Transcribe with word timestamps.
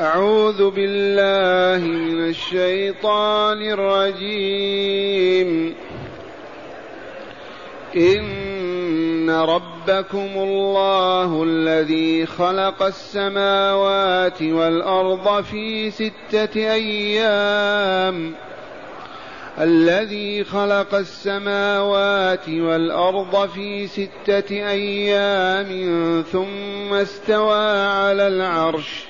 أعوذ 0.00 0.70
بالله 0.70 1.86
من 1.86 2.28
الشيطان 2.28 3.62
الرجيم. 3.62 5.50
إن 7.96 9.30
ربكم 9.30 10.30
الله 10.36 11.42
الذي 11.42 12.26
خلق 12.26 12.82
السماوات 12.82 14.42
والأرض 14.42 15.44
في 15.44 15.90
ستة 15.90 16.72
أيام. 16.74 18.34
الذي 19.60 20.44
خلق 20.44 20.94
السماوات 20.94 22.48
والأرض 22.48 23.48
في 23.48 23.86
ستة 23.86 24.70
أيام 24.70 25.70
ثم 26.32 26.94
استوى 26.94 27.80
على 27.86 28.28
العرش. 28.28 29.09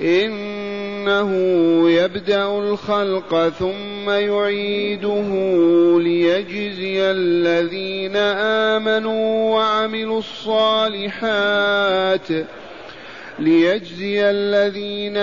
إنه 0.00 1.30
يبدأ 1.90 2.58
الخلق 2.58 3.48
ثم 3.48 4.10
يعيده 4.10 5.28
ليجزي 5.98 7.02
الذين 7.02 8.16
آمنوا 8.76 9.54
وعملوا 9.54 10.18
الصالحات 10.18 11.48
ليجزي 13.38 14.30
الذين 14.30 15.16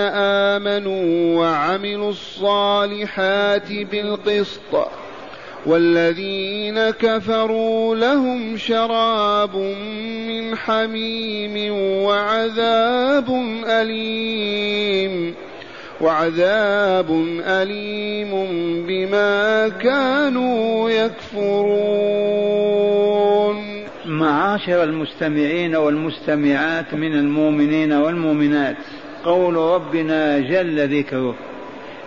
آمنوا 0.54 1.38
وعملوا 1.40 2.10
الصالحات 2.10 3.72
بالقسط. 3.72 5.03
والذين 5.66 6.90
كفروا 6.90 7.96
لهم 7.96 8.56
شراب 8.56 9.56
من 10.28 10.56
حميم 10.56 11.74
وعذاب 12.04 13.30
أليم 13.66 15.34
وعذاب 16.00 17.10
أليم 17.46 18.30
بما 18.86 19.68
كانوا 19.68 20.90
يكفرون. 20.90 22.44
معاشر 24.06 24.82
المستمعين 24.82 25.76
والمستمعات 25.76 26.94
من 26.94 27.12
المؤمنين 27.12 27.92
والمؤمنات 27.92 28.76
قول 29.24 29.54
ربنا 29.54 30.38
جل 30.38 30.98
ذكره 30.98 31.34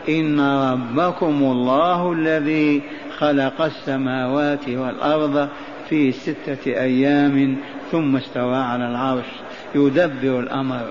إن 0.09 0.39
ربكم 0.39 1.44
الله 1.44 2.11
الذي 2.14 2.81
خلق 3.19 3.61
السماوات 3.61 4.69
والأرض 4.69 5.49
في 5.89 6.11
ستة 6.11 6.65
أيام 6.67 7.57
ثم 7.91 8.15
استوى 8.15 8.55
على 8.55 8.87
العرش. 8.87 9.25
يدبر 9.75 10.39
الأمر. 10.39 10.85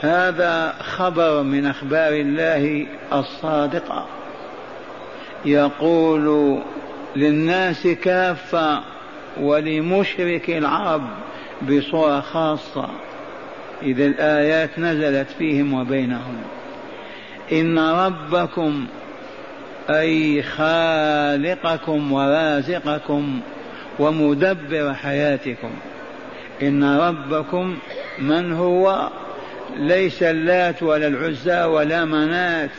هذا 0.00 0.74
خبر 0.80 1.42
من 1.42 1.66
أخبار 1.66 2.12
الله 2.12 2.86
الصادقة 3.12 4.06
يقول 5.44 6.58
للناس 7.16 7.86
كافة 7.86 8.80
ولمشرك 9.40 10.50
العرب 10.50 11.02
بصورة 11.62 12.20
خاصة. 12.20 12.88
إذا 13.82 14.06
الآيات 14.06 14.78
نزلت 14.78 15.28
فيهم 15.38 15.74
وبينهم. 15.74 16.36
إن 17.52 17.78
ربكم 17.78 18.86
أي 19.92 20.42
خالقكم 20.42 22.12
ورازقكم 22.12 23.40
ومدبر 23.98 24.94
حياتكم. 24.94 25.70
إن 26.62 26.84
ربكم 26.84 27.78
من 28.18 28.52
هو؟ 28.52 29.08
ليس 29.76 30.22
اللات 30.22 30.82
ولا 30.82 31.06
العزى 31.06 31.64
ولا 31.64 32.04
منات. 32.04 32.70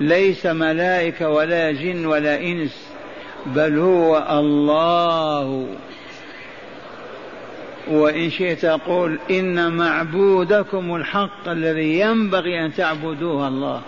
ليس 0.00 0.46
ملائكة 0.46 1.28
ولا 1.28 1.72
جن 1.72 2.06
ولا 2.06 2.40
إنس 2.40 2.88
بل 3.46 3.78
هو 3.78 4.26
الله. 4.30 5.66
وإن 7.90 8.30
شئت 8.30 8.66
قل 8.66 9.18
إن 9.30 9.72
معبودكم 9.72 10.94
الحق 10.96 11.48
الذي 11.48 12.00
ينبغي 12.00 12.64
أن 12.64 12.74
تعبدوه 12.74 13.48
الله. 13.48 13.82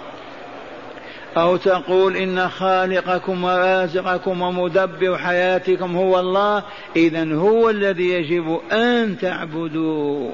أو 1.36 1.56
تقول 1.56 2.16
إن 2.16 2.48
خالقكم 2.48 3.44
ورازقكم 3.44 4.42
ومدبر 4.42 5.18
حياتكم 5.18 5.96
هو 5.96 6.20
الله 6.20 6.62
إذا 6.96 7.34
هو 7.34 7.70
الذي 7.70 8.10
يجب 8.10 8.60
أن 8.72 9.18
تعبدوه 9.18 10.32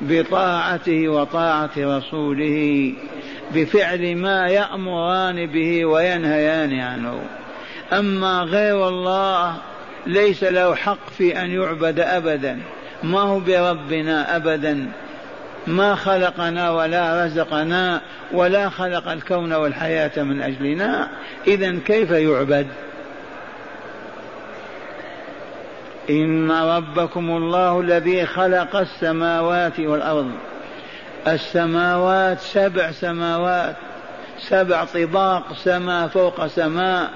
بطاعته 0.00 1.08
وطاعة 1.08 1.70
رسوله 1.78 2.92
بفعل 3.54 4.16
ما 4.16 4.48
يأمران 4.48 5.46
به 5.46 5.84
وينهيان 5.84 6.80
عنه. 6.80 7.20
أما 7.92 8.40
غير 8.40 8.88
الله 8.88 9.54
ليس 10.06 10.44
له 10.44 10.74
حق 10.74 11.10
في 11.18 11.42
أن 11.42 11.50
يعبد 11.50 12.00
أبدا 12.00 12.60
ما 13.02 13.20
هو 13.20 13.40
بربنا 13.40 14.36
أبدا؟ 14.36 14.92
ما 15.66 15.94
خلقنا 15.94 16.70
ولا 16.70 17.24
رزقنا 17.24 18.00
ولا 18.32 18.68
خلق 18.68 19.08
الكون 19.08 19.52
والحياة 19.52 20.22
من 20.22 20.42
أجلنا 20.42 21.08
إذا 21.46 21.78
كيف 21.86 22.10
يعبد؟ 22.10 22.66
إن 26.10 26.50
ربكم 26.50 27.30
الله 27.30 27.80
الذي 27.80 28.26
خلق 28.26 28.76
السماوات 28.76 29.80
والأرض. 29.80 30.30
السماوات 31.28 32.40
سبع 32.40 32.90
سماوات 32.90 33.76
سبع 34.38 34.84
طباق 34.84 35.52
سماء 35.52 36.08
فوق 36.08 36.46
سماء 36.46 37.10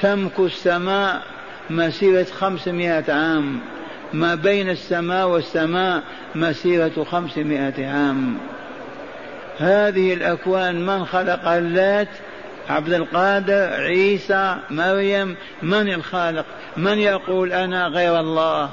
سمك 0.00 0.40
السماء 0.40 1.22
مسيرة 1.70 2.24
خمسمائة 2.24 3.12
عام. 3.12 3.60
ما 4.14 4.34
بين 4.34 4.70
السماء 4.70 5.28
والسماء 5.28 6.02
مسيرة 6.34 7.04
خمسمائة 7.04 7.86
عام. 7.86 8.38
هذه 9.58 10.14
الأكوان 10.14 10.86
من 10.86 11.04
خلق 11.04 11.48
اللات؟ 11.48 12.08
عبد 12.68 12.92
القادر 12.92 13.72
عيسى 13.72 14.56
مريم. 14.70 15.36
من 15.62 15.92
الخالق؟ 15.92 16.44
من 16.76 16.98
يقول 16.98 17.52
أنا 17.52 17.86
غير 17.86 18.20
الله؟ 18.20 18.70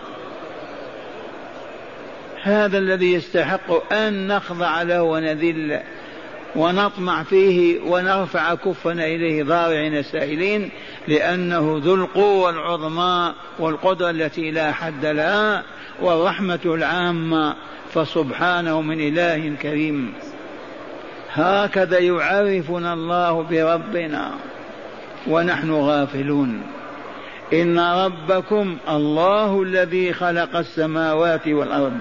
هذا 2.44 2.78
الذي 2.78 3.14
يستحق 3.14 3.94
أن 3.94 4.28
نخضع 4.28 4.82
له 4.82 5.04
ونذل. 5.04 5.80
ونطمع 6.56 7.24
فيه 7.24 7.82
ونرفع 7.82 8.56
كفنا 8.56 9.06
إليه 9.06 9.44
ضارعين 9.44 10.04
سائلين 10.04 10.70
لأنه 11.08 11.82
ذو 11.84 11.96
القوة 11.96 12.50
العظمى 12.50 13.34
والقدرة 13.60 14.10
التي 14.10 14.52
لا 14.52 14.72
حد 14.72 15.06
لها 15.06 15.64
والرحمة 16.02 16.60
العامة 16.66 17.56
فسبحانه 17.94 18.82
من 18.82 19.00
إله 19.00 19.56
كريم. 19.62 20.14
هكذا 21.34 22.00
يعرفنا 22.00 22.94
الله 22.94 23.42
بربنا 23.44 24.32
ونحن 25.28 25.72
غافلون. 25.72 26.62
إن 27.54 27.80
ربكم 27.80 28.78
الله 28.90 29.64
الذي 29.64 30.14
خلق 30.14 30.56
السماوات 30.56 31.48
والأرض 31.48 31.98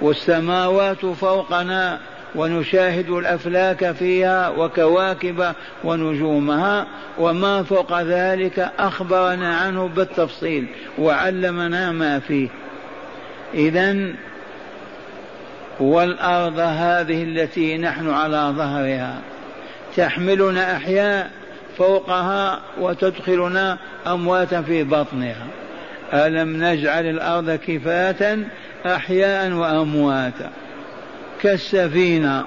والسماوات 0.00 1.06
فوقنا 1.06 2.00
ونشاهد 2.34 3.10
الأفلاك 3.10 3.92
فيها 3.92 4.48
وكواكب 4.48 5.52
ونجومها 5.84 6.86
وما 7.18 7.62
فوق 7.62 8.00
ذلك 8.00 8.70
أخبرنا 8.78 9.56
عنه 9.56 9.88
بالتفصيل 9.88 10.66
وعلمنا 10.98 11.92
ما 11.92 12.18
فيه. 12.18 12.48
اذا 13.54 14.14
والأرض 15.80 16.58
هذه 16.58 17.22
التي 17.22 17.78
نحن 17.78 18.10
على 18.10 18.52
ظهرها 18.56 19.20
تحملنا 19.96 20.76
أحياء 20.76 21.30
فوقها 21.78 22.60
وتدخلنا 22.80 23.78
امواتا 24.06 24.62
في 24.62 24.84
بطنها. 24.84 25.46
ألم 26.12 26.64
نجعل 26.64 27.06
الأرض 27.06 27.50
كفاة 27.50 28.38
أحياء 28.86 29.52
وأمواتا. 29.52 30.50
كالسفينة 31.44 32.44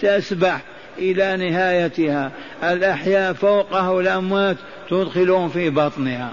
تسبح 0.00 0.60
إلى 0.98 1.50
نهايتها. 1.50 2.30
الأحياء 2.62 3.32
فوقه 3.32 4.00
الأموات 4.00 4.56
تدخلهم 4.90 5.48
في 5.48 5.70
بطنها. 5.70 6.32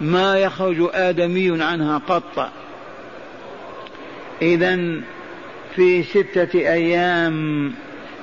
ما 0.00 0.38
يخرج 0.38 0.90
آدمي 0.94 1.62
عنها 1.62 1.98
قط. 1.98 2.50
إذا 4.42 5.00
في 5.76 6.02
ستة 6.02 6.58
أيام 6.58 7.72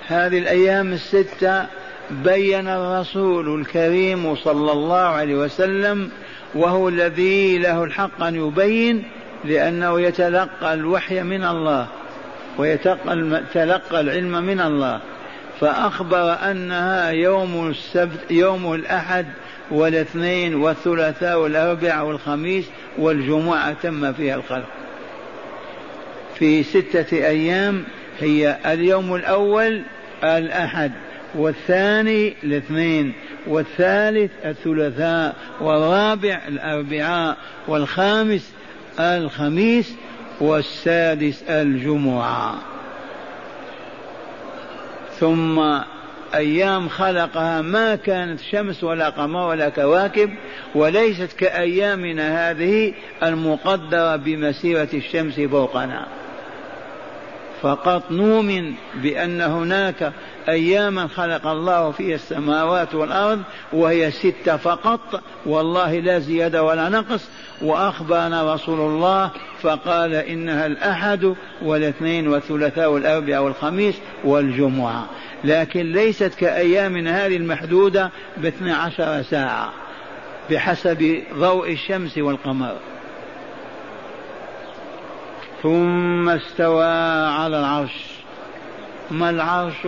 هذه 0.08 0.38
الأيام 0.38 0.94
الستة 0.94 1.66
بين 2.12 2.68
الرسول 2.68 3.60
الكريم 3.60 4.36
صلى 4.36 4.72
الله 4.72 4.98
عليه 4.98 5.36
وسلم 5.36 6.10
وهو 6.56 6.90
الذي 6.90 7.58
له 7.58 7.84
الحق 7.84 8.24
أن 8.24 8.36
يبين 8.36 9.04
لأنه 9.46 10.02
يتلقى 10.02 10.74
الوحي 10.74 11.24
من 11.24 11.44
الله. 11.44 11.88
ويتلقى 12.60 14.02
العلم 14.02 14.44
من 14.44 14.60
الله. 14.62 15.00
فأخبر 15.60 16.34
أنها 16.52 17.10
يوم 17.10 17.70
السبت 17.70 18.32
يوم 18.32 18.74
الأحد 18.74 19.26
والاثنين 19.72 20.56
والثلاثاء 20.56 21.40
والأربعاء 21.40 22.06
والخميس 22.06 22.66
والجمعة 22.98 23.74
تم 23.74 24.14
فيها 24.14 24.36
الخلق. 24.36 24.68
في 26.40 26.64
ستة 26.64 27.18
أيام 27.18 27.84
هي 28.20 28.58
اليوم 28.66 29.16
الأول 29.16 29.82
الأحد 30.24 30.92
والثاني 31.36 32.34
الاثنين 32.44 33.14
والثالث 33.48 34.32
الثلاثاء 34.46 35.36
والرابع 35.62 36.42
الأربعاء 36.48 37.38
والخامس 37.68 38.54
الخميس 39.00 39.96
والسادس 40.42 41.44
الجمعة. 41.50 42.56
ثم 45.20 45.60
أيام 46.36 46.90
خلقها 46.90 47.62
ما 47.62 47.96
كانت 47.96 48.40
شمس 48.40 48.84
ولا 48.84 49.10
قمر 49.10 49.48
ولا 49.48 49.70
كواكب 49.70 50.30
وليست 50.76 51.34
كأيامنا 51.34 52.52
هذه 52.52 52.94
المقدرة 53.24 54.16
بمسيرة 54.16 54.90
الشمس 54.94 55.40
فوقنا. 55.40 56.08
فقط 57.62 58.12
نؤمن 58.12 58.74
بأن 58.96 59.42
هناك 59.42 60.14
أياما 60.50 61.08
خلق 61.08 61.48
الله 61.48 61.92
فيها 61.92 62.16
السماوات 62.16 62.96
والأرض 62.96 63.42
وهي 63.74 64.12
ستة 64.12 64.58
فقط 64.58 65.22
والله 65.46 66.00
لا 66.00 66.20
زيادة 66.20 66.64
ولا 66.64 66.90
نقص. 66.90 67.30
وأخبرنا 67.62 68.54
رسول 68.54 68.80
الله 68.80 69.32
فقال 69.62 70.14
إنها 70.14 70.66
الأحد 70.66 71.36
والاثنين 71.62 72.28
والثلاثاء 72.28 72.92
والأربعاء 72.92 73.44
والخميس 73.44 73.96
والجمعة. 74.24 75.06
لكن 75.44 75.92
ليست 75.92 76.34
كأيامنا 76.34 77.26
هذه 77.26 77.38
المحدودة 77.38 78.12
باثنى 78.38 78.72
عشر 78.72 79.22
ساعة 79.22 79.74
بحسب 80.50 81.24
ضوء 81.34 81.72
الشمس 81.72 82.18
والقمر. 82.18 82.76
ثم 85.64 86.30
استوى 86.30 86.86
على 87.28 87.60
العرش. 87.60 88.06
ما 89.12 89.30
العرش؟ 89.30 89.88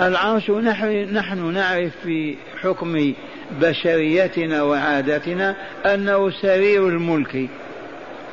العرش 0.00 0.50
نحن, 0.50 1.14
نحن 1.14 1.52
نعرف 1.52 1.92
في 2.02 2.36
حكم 2.62 3.14
بشريتنا 3.60 4.62
وعادتنا 4.62 5.56
أنه 5.86 6.30
سرير 6.30 6.88
الملك 6.88 7.48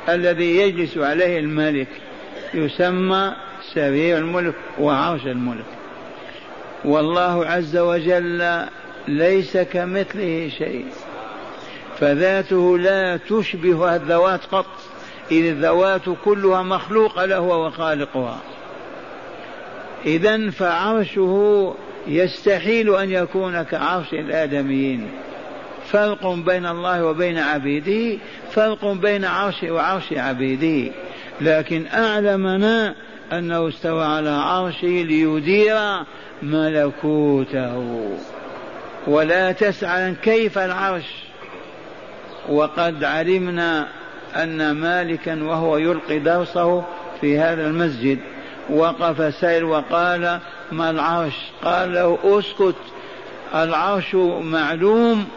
الذي 0.08 0.56
يجلس 0.56 0.98
عليه 0.98 1.38
الملك 1.38 1.88
يسمى 2.54 3.32
سرير 3.74 4.18
الملك 4.18 4.54
وعرش 4.78 5.26
الملك. 5.26 5.64
والله 6.84 7.46
عز 7.46 7.76
وجل 7.76 8.66
ليس 9.08 9.56
كمثله 9.56 10.50
شيء 10.58 10.86
فذاته 12.00 12.78
لا 12.78 13.16
تشبه 13.16 13.96
الذوات 13.96 14.44
قط. 14.44 14.91
إذ 15.32 15.46
الذوات 15.46 16.02
كلها 16.24 16.62
مخلوقة 16.62 17.24
له 17.24 17.40
وخالقها. 17.40 18.38
إذا 20.06 20.50
فعرشه 20.50 21.74
يستحيل 22.06 22.94
أن 22.94 23.10
يكون 23.10 23.62
كعرش 23.62 24.12
الآدميين. 24.12 25.08
فرق 25.86 26.26
بين 26.26 26.66
الله 26.66 27.04
وبين 27.04 27.38
عبيده 27.38 28.18
فرق 28.50 28.84
بين 28.92 29.24
عرشه 29.24 29.70
وعرش 29.70 30.12
عبيده. 30.12 30.92
لكن 31.40 31.86
أعلمنا 31.94 32.94
أنه 33.32 33.68
استوى 33.68 34.04
على 34.04 34.30
عرشه 34.30 34.86
ليدير 34.86 35.76
ملكوته. 36.42 38.08
ولا 39.06 39.52
تسأل 39.52 40.16
كيف 40.22 40.58
العرش. 40.58 41.14
وقد 42.48 43.04
علمنا 43.04 43.88
أن 44.36 44.70
مالكا 44.70 45.42
وهو 45.42 45.76
يلقي 45.76 46.18
درسه 46.18 46.84
في 47.20 47.38
هذا 47.38 47.66
المسجد. 47.66 48.18
وقف 48.70 49.34
سائل 49.34 49.64
وقال 49.64 50.38
ما 50.72 50.90
العرش؟ 50.90 51.34
قال 51.64 51.94
له 51.94 52.18
أسكت 52.24 52.76
العرش 53.54 54.14
معلوم. 54.40 55.28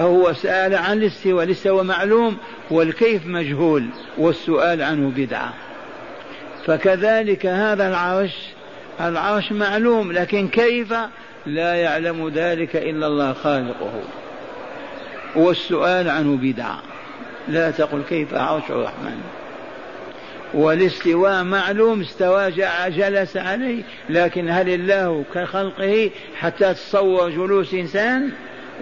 هو 0.00 0.32
سأل 0.32 0.74
عن 0.74 0.98
الاستواء 0.98 1.44
الاستواء 1.44 1.84
معلوم 1.84 2.36
والكيف 2.70 3.26
مجهول؟ 3.26 3.86
والسؤال 4.18 4.82
عنه 4.82 5.12
بدعة. 5.16 5.52
فكذلك 6.66 7.46
هذا 7.46 7.88
العرش 7.88 8.36
العرش 9.00 9.52
معلوم 9.52 10.12
لكن 10.12 10.48
كيف؟ 10.48 10.94
لا 11.46 11.74
يعلم 11.74 12.28
ذلك 12.28 12.76
إلا 12.76 13.06
الله 13.06 13.32
خالقه 13.32 14.02
والسؤال 15.36 16.08
عنه 16.08 16.36
بدعة. 16.36 16.91
لا 17.48 17.70
تقل 17.70 18.02
كيف 18.08 18.34
عرش 18.34 18.70
الرحمن. 18.70 19.20
والاستواء 20.54 21.42
معلوم 21.42 22.00
استوى 22.00 22.50
جلس 22.88 23.36
عليه 23.36 23.82
لكن 24.10 24.50
هل 24.50 24.68
الله 24.68 25.24
كخلقه 25.34 26.10
حتى 26.38 26.74
تصور 26.74 27.30
جلوس 27.30 27.74
إنسان؟ 27.74 28.30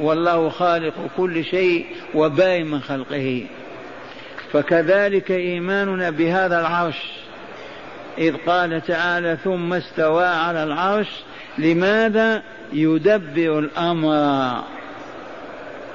والله 0.00 0.48
خالق 0.48 0.94
كل 1.16 1.44
شيء 1.44 1.86
وباين 2.14 2.66
من 2.66 2.80
خلقه. 2.80 3.46
فكذلك 4.52 5.30
إيماننا 5.30 6.10
بهذا 6.10 6.60
العرش. 6.60 7.12
إذ 8.18 8.36
قال 8.46 8.82
تعالى 8.86 9.38
ثم 9.44 9.74
استوى 9.74 10.26
على 10.26 10.64
العرش 10.64 11.08
لماذا 11.58 12.42
يدبر 12.72 13.58
الأمر؟ 13.58 14.79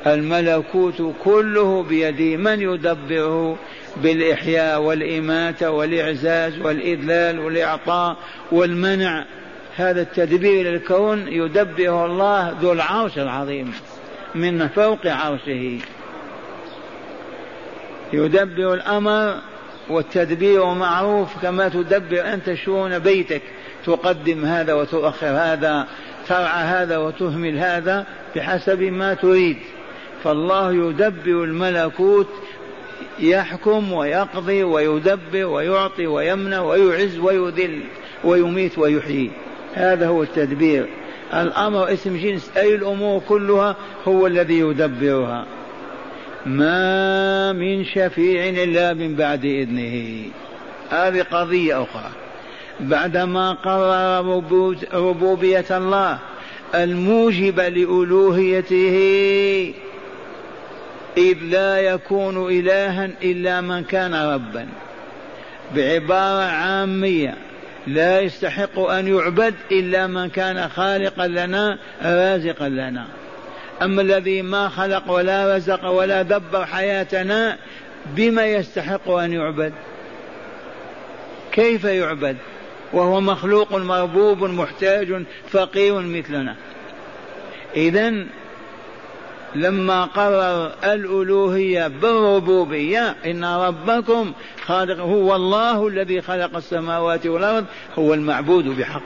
الملكوت 0.07 1.13
كله 1.23 1.83
بيده 1.83 2.37
من 2.37 2.61
يدبره 2.61 3.57
بالإحياء 4.03 4.81
والإماتة 4.81 5.71
والإعزاز 5.71 6.59
والإذلال 6.59 7.39
والإعطاء 7.39 8.17
والمنع. 8.51 9.25
هذا 9.75 10.01
التدبير 10.01 10.71
للكون 10.71 11.27
يدبره 11.27 12.05
الله 12.05 12.55
ذو 12.61 12.71
العرش 12.71 13.17
العظيم 13.17 13.73
من 14.35 14.67
فوق 14.67 15.07
عرشه. 15.07 15.79
يدبر 18.13 18.73
الأمر 18.73 19.35
والتدبير 19.89 20.65
معروف 20.65 21.29
كما 21.41 21.69
تدبر 21.69 22.33
أنت 22.33 22.53
شؤون 22.53 22.99
بيتك. 22.99 23.41
تقدم 23.85 24.45
هذا 24.45 24.73
وتؤخر 24.73 25.27
هذا 25.27 25.87
ترعى 26.27 26.63
هذا 26.63 26.97
وتهمل 26.97 27.57
هذا 27.57 28.05
بحسب 28.35 28.81
ما 28.81 29.13
تريد. 29.13 29.57
فالله 30.25 30.73
يدبر 30.73 31.43
الملكوت 31.43 32.27
يحكم 33.19 33.93
ويقضي 33.93 34.63
ويدبر 34.63 35.45
ويعطي 35.45 36.07
ويمنع 36.07 36.61
ويعز 36.61 37.19
ويذل 37.19 37.79
ويميت 38.23 38.77
ويحيي. 38.77 39.31
هذا 39.73 40.07
هو 40.07 40.23
التدبير. 40.23 40.87
الأمر 41.33 41.93
اسم 41.93 42.17
جنس 42.17 42.51
أي 42.57 42.75
الأمور 42.75 43.21
كلها 43.29 43.75
هو 44.07 44.27
الذي 44.27 44.59
يدبرها. 44.59 45.45
ما 46.45 47.51
من 47.51 47.85
شفيع 47.85 48.63
إلا 48.63 48.93
من 48.93 49.15
بعد 49.15 49.45
إذنه. 49.45 50.25
هذه 50.89 51.21
قضية 51.21 51.83
أخرى. 51.83 52.09
بعدما 52.79 53.51
قرر 53.51 54.43
ربوبية 54.93 55.65
الله 55.71 56.19
الموجبه 56.75 57.67
لألوهيته 57.67 58.95
إذ 61.17 61.37
لا 61.41 61.79
يكون 61.79 62.49
إلها 62.49 63.09
إلا 63.23 63.61
من 63.61 63.83
كان 63.83 64.15
ربا. 64.15 64.67
بعبارة 65.75 66.43
عامية 66.43 67.35
لا 67.87 68.21
يستحق 68.21 68.79
أن 68.79 69.07
يعبد 69.07 69.53
إلا 69.71 70.07
من 70.07 70.29
كان 70.29 70.69
خالقا 70.69 71.27
لنا 71.27 71.77
رازقا 72.03 72.69
لنا. 72.69 73.05
أما 73.81 74.01
الذي 74.01 74.41
ما 74.41 74.69
خلق 74.69 75.11
ولا 75.11 75.55
رزق 75.55 75.85
ولا 75.85 76.21
دبر 76.21 76.65
حياتنا 76.65 77.57
بما 78.05 78.45
يستحق 78.45 79.09
أن 79.09 79.33
يعبد؟ 79.33 79.73
كيف 81.51 81.83
يعبد؟ 81.83 82.37
وهو 82.93 83.21
مخلوق 83.21 83.75
مربوب 83.75 84.43
محتاج 84.43 85.23
فقير 85.51 85.99
مثلنا. 85.99 86.55
إذا 87.75 88.25
لما 89.55 90.05
قرر 90.05 90.71
الألوهية 90.83 91.87
بالربوبية 91.87 93.15
إن 93.25 93.45
ربكم 93.45 94.33
خالق 94.65 94.99
هو 94.99 95.35
الله 95.35 95.87
الذي 95.87 96.21
خلق 96.21 96.55
السماوات 96.55 97.27
والأرض 97.27 97.65
هو 97.97 98.13
المعبود 98.13 98.65
بحق. 98.65 99.01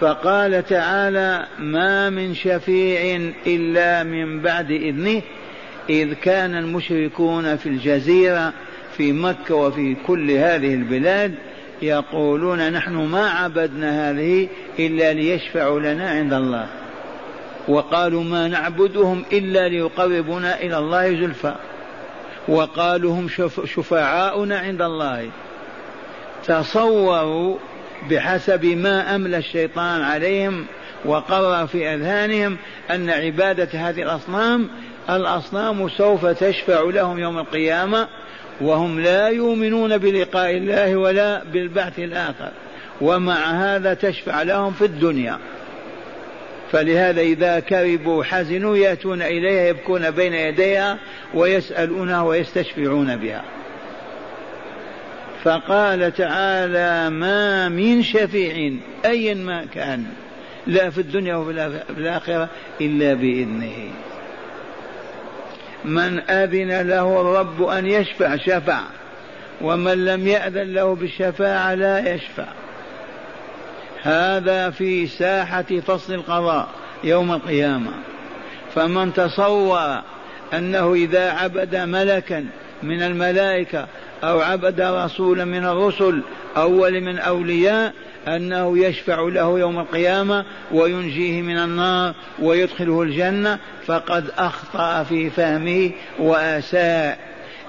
فقال 0.00 0.66
تعالى 0.66 1.46
ما 1.58 2.10
من 2.10 2.34
شفيع 2.34 3.30
إلا 3.46 4.02
من 4.02 4.40
بعد 4.40 4.70
إذنه 4.70 5.22
إذ 5.90 6.12
كان 6.12 6.54
المشركون 6.54 7.56
في 7.56 7.68
الجزيرة 7.68 8.52
في 8.96 9.12
مكة 9.12 9.54
وفي 9.54 9.96
كل 10.06 10.30
هذه 10.30 10.74
البلاد 10.74 11.34
يقولون 11.82 12.72
نحن 12.72 12.92
ما 12.92 13.30
عبدنا 13.30 14.10
هذه 14.10 14.48
إلا 14.78 15.12
ليشفعوا 15.12 15.80
لنا 15.80 16.10
عند 16.10 16.32
الله. 16.32 16.79
وقالوا 17.68 18.24
ما 18.24 18.48
نعبدهم 18.48 19.24
إلا 19.32 19.68
ليقربونا 19.68 20.60
إلى 20.60 20.78
الله 20.78 21.10
زلفى. 21.10 21.54
وقالوا 22.48 23.14
هم 23.14 23.28
شفعاؤنا 23.64 24.58
عند 24.58 24.82
الله. 24.82 25.30
تصوروا 26.46 27.56
بحسب 28.10 28.64
ما 28.64 29.14
أملى 29.14 29.36
الشيطان 29.36 30.02
عليهم 30.02 30.66
وقرر 31.04 31.66
في 31.66 31.94
أذهانهم 31.94 32.56
أن 32.90 33.10
عبادة 33.10 33.68
هذه 33.72 34.02
الأصنام 34.02 34.68
الأصنام 35.10 35.88
سوف 35.88 36.26
تشفع 36.26 36.80
لهم 36.80 37.18
يوم 37.18 37.38
القيامة 37.38 38.08
وهم 38.60 39.00
لا 39.00 39.28
يؤمنون 39.28 39.98
بلقاء 39.98 40.50
الله 40.50 40.96
ولا 40.96 41.44
بالبعث 41.44 41.98
الآخر. 41.98 42.50
ومع 43.00 43.34
هذا 43.34 43.94
تشفع 43.94 44.42
لهم 44.42 44.72
في 44.72 44.84
الدنيا. 44.84 45.38
فلهذا 46.72 47.20
إذا 47.20 47.60
كربوا 47.60 48.24
حزنوا 48.24 48.76
يأتون 48.76 49.22
إليها 49.22 49.68
يبكون 49.68 50.10
بين 50.10 50.34
يديها 50.34 50.98
ويسألونها 51.34 52.22
ويستشفعون 52.22 53.16
بها. 53.16 53.44
فقال 55.44 56.14
تعالى 56.14 57.10
ما 57.10 57.68
من 57.68 58.02
شفيع 58.02 58.72
أيا 59.04 59.34
ما 59.34 59.64
كان 59.74 60.04
لا 60.66 60.90
في 60.90 60.98
الدنيا 60.98 61.36
وفي 61.36 61.50
الآخرة 61.90 62.48
إلا 62.80 63.14
بإذنه. 63.14 63.90
من 65.84 66.20
أذن 66.30 66.88
له 66.88 67.20
الرب 67.20 67.62
أن 67.62 67.86
يشفع 67.86 68.36
شفع 68.36 68.80
ومن 69.60 70.04
لم 70.04 70.28
يأذن 70.28 70.74
له 70.74 70.94
بالشفاعة 70.94 71.74
لا 71.74 72.14
يشفع. 72.14 72.46
هذا 74.02 74.70
في 74.70 75.06
ساحة 75.06 75.80
فصل 75.86 76.14
القضاء 76.14 76.68
يوم 77.04 77.32
القيامة. 77.32 77.90
فمن 78.74 79.12
تصور 79.12 80.00
أنه 80.54 80.94
إذا 80.94 81.30
عبد 81.30 81.76
ملكا 81.76 82.46
من 82.82 83.02
الملائكة 83.02 83.86
أو 84.24 84.40
عبد 84.40 84.80
رسولا 84.80 85.44
من 85.44 85.64
الرسل 85.64 86.22
أول 86.56 87.00
من 87.00 87.18
أولياء 87.18 87.94
أنه 88.28 88.78
يشفع 88.78 89.20
له 89.20 89.58
يوم 89.58 89.78
القيامة 89.78 90.44
وينجيه 90.72 91.42
من 91.42 91.58
النار 91.58 92.14
ويدخله 92.38 93.02
الجنة 93.02 93.58
فقد 93.86 94.30
أخطأ 94.38 95.02
في 95.02 95.30
فهمه 95.30 95.90
وأساء. 96.18 97.18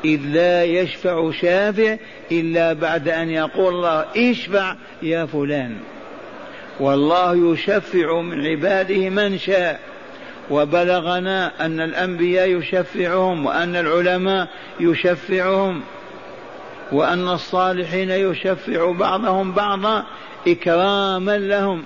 إذ 0.06 0.20
لا 0.20 0.64
يشفع 0.64 1.32
شافع 1.32 1.98
إلا 2.32 2.74
بعد 2.74 3.10
أن 3.10 3.30
يقول 3.30 3.74
الله 3.74 4.06
اشفع 4.18 4.76
يا 5.02 5.26
فلان. 5.26 5.78
والله 6.82 7.54
يشفع 7.54 8.22
من 8.22 8.48
عباده 8.48 9.10
من 9.10 9.38
شاء. 9.38 9.80
وبلغنا 10.50 11.66
أن 11.66 11.80
الأنبياء 11.80 12.50
يشفعهم 12.50 13.46
وأن 13.46 13.76
العلماء 13.76 14.48
يشفعهم 14.80 15.82
وأن 16.92 17.28
الصالحين 17.28 18.12
يشفع 18.12 18.92
بعضهم 18.92 19.52
بعضا 19.52 20.06
إكراما 20.48 21.38
لهم. 21.38 21.84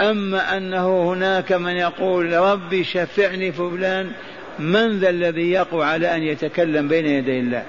أما 0.00 0.56
أنه 0.56 1.12
هناك 1.12 1.52
من 1.52 1.72
يقول 1.72 2.32
ربي 2.32 2.84
شفعني 2.84 3.52
فلان 3.52 4.10
من 4.58 4.98
ذا 4.98 5.10
الذي 5.10 5.50
يقع 5.50 5.84
على 5.84 6.16
أن 6.16 6.22
يتكلم 6.22 6.88
بين 6.88 7.06
يدي 7.06 7.40
الله؟ 7.40 7.62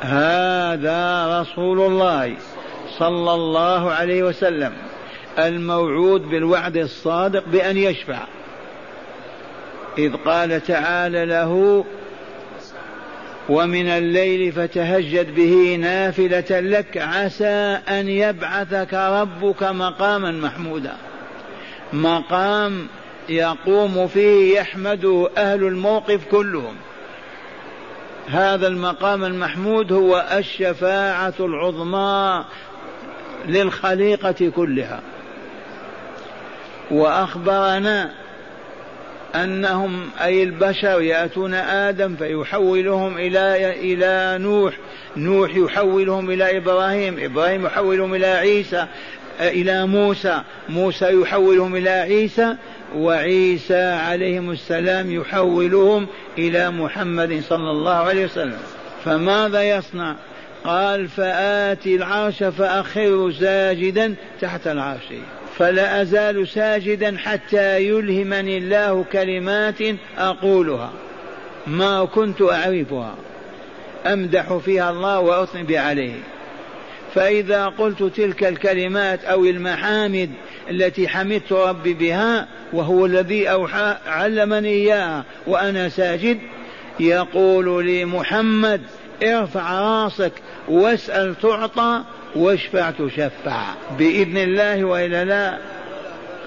هذا 0.00 1.40
رسول 1.40 1.80
الله. 1.80 2.36
صلى 2.98 3.34
الله 3.34 3.90
عليه 3.90 4.22
وسلم 4.22 4.72
الموعود 5.38 6.22
بالوعد 6.22 6.76
الصادق 6.76 7.44
بأن 7.48 7.76
يشفع. 7.76 8.18
إذ 9.98 10.16
قال 10.16 10.60
تعالى 10.60 11.24
له 11.24 11.84
ومن 13.48 13.88
الليل 13.88 14.52
فتهجد 14.52 15.34
به 15.34 15.76
نافلة 15.80 16.60
لك 16.60 16.98
عسى 16.98 17.78
أن 17.88 18.08
يبعثك 18.08 18.94
ربك 18.94 19.62
مقاما 19.62 20.30
محمودا. 20.30 20.92
مقام 21.92 22.86
يقوم 23.28 24.06
فيه 24.06 24.58
يحمده 24.58 25.30
أهل 25.36 25.64
الموقف 25.64 26.20
كلهم. 26.30 26.74
هذا 28.28 28.66
المقام 28.66 29.24
المحمود 29.24 29.92
هو 29.92 30.26
الشفاعة 30.32 31.34
العظمى 31.40 32.44
للخليقة 33.46 34.50
كلها. 34.56 35.00
وأخبرنا 36.90 38.10
أنهم 39.34 40.10
أي 40.22 40.42
البشر 40.42 41.00
يأتون 41.00 41.54
آدم 41.54 42.16
فيحولهم 42.16 43.18
إلى 43.18 43.70
إلى 43.80 44.38
نوح. 44.44 44.74
نوح 45.16 45.56
يحولهم 45.56 46.30
إلى 46.30 46.56
إبراهيم 46.56 47.18
إبراهيم 47.18 47.66
يحولهم 47.66 48.14
إلى 48.14 48.26
عيسى 48.26 48.86
إلى 49.40 49.86
موسى. 49.86 50.42
موسى 50.68 51.20
يحولهم 51.20 51.76
إلى 51.76 51.90
عيسى 51.90 52.56
وعيسى 52.96 53.82
عليهم 53.82 54.50
السلام 54.50 55.10
يحولهم 55.10 56.06
إلى 56.38 56.70
محمد 56.70 57.42
صلى 57.48 57.70
الله 57.70 57.94
عليه 57.94 58.24
وسلم. 58.24 58.58
فماذا 59.04 59.62
يصنع؟ 59.62 60.14
قال 60.64 61.08
فآتي 61.08 61.96
العرش 61.96 62.42
فأخر 62.42 63.32
ساجدا 63.40 64.14
تحت 64.40 64.66
العرش. 64.66 65.12
فلا 65.58 66.02
أزال 66.02 66.48
ساجدا 66.48 67.16
حتى 67.18 67.82
يلهمني 67.88 68.58
الله 68.58 69.04
كلمات 69.12 69.78
أقولها. 70.18 70.92
ما 71.66 72.04
كنت 72.04 72.42
أعرفها. 72.42 73.14
أمدح 74.06 74.56
فيها 74.56 74.90
الله 74.90 75.20
وأثني 75.20 75.78
عليه. 75.78 76.14
فإذا 77.14 77.66
قلت 77.66 78.02
تلك 78.02 78.44
الكلمات 78.44 79.24
أو 79.24 79.44
المحامد 79.44 80.30
التي 80.70 81.08
حمدت 81.08 81.52
ربي 81.52 81.94
بها 81.94 82.48
وهو 82.72 83.06
الذي 83.06 83.50
أوحى 83.50 83.96
علمني 84.06 84.68
إياها 84.68 85.24
وأنا 85.46 85.88
ساجد 85.88 86.38
يقول 87.00 87.86
لي 87.86 88.04
محمد 88.04 88.80
ارفع 89.22 89.80
راسك 89.80 90.32
واسأل 90.68 91.34
تعطى 91.42 92.02
واشفع 92.36 92.90
تشفع. 92.90 93.62
بإذن 93.98 94.36
الله 94.36 94.84
وإلا 94.84 95.24
لا. 95.24 95.58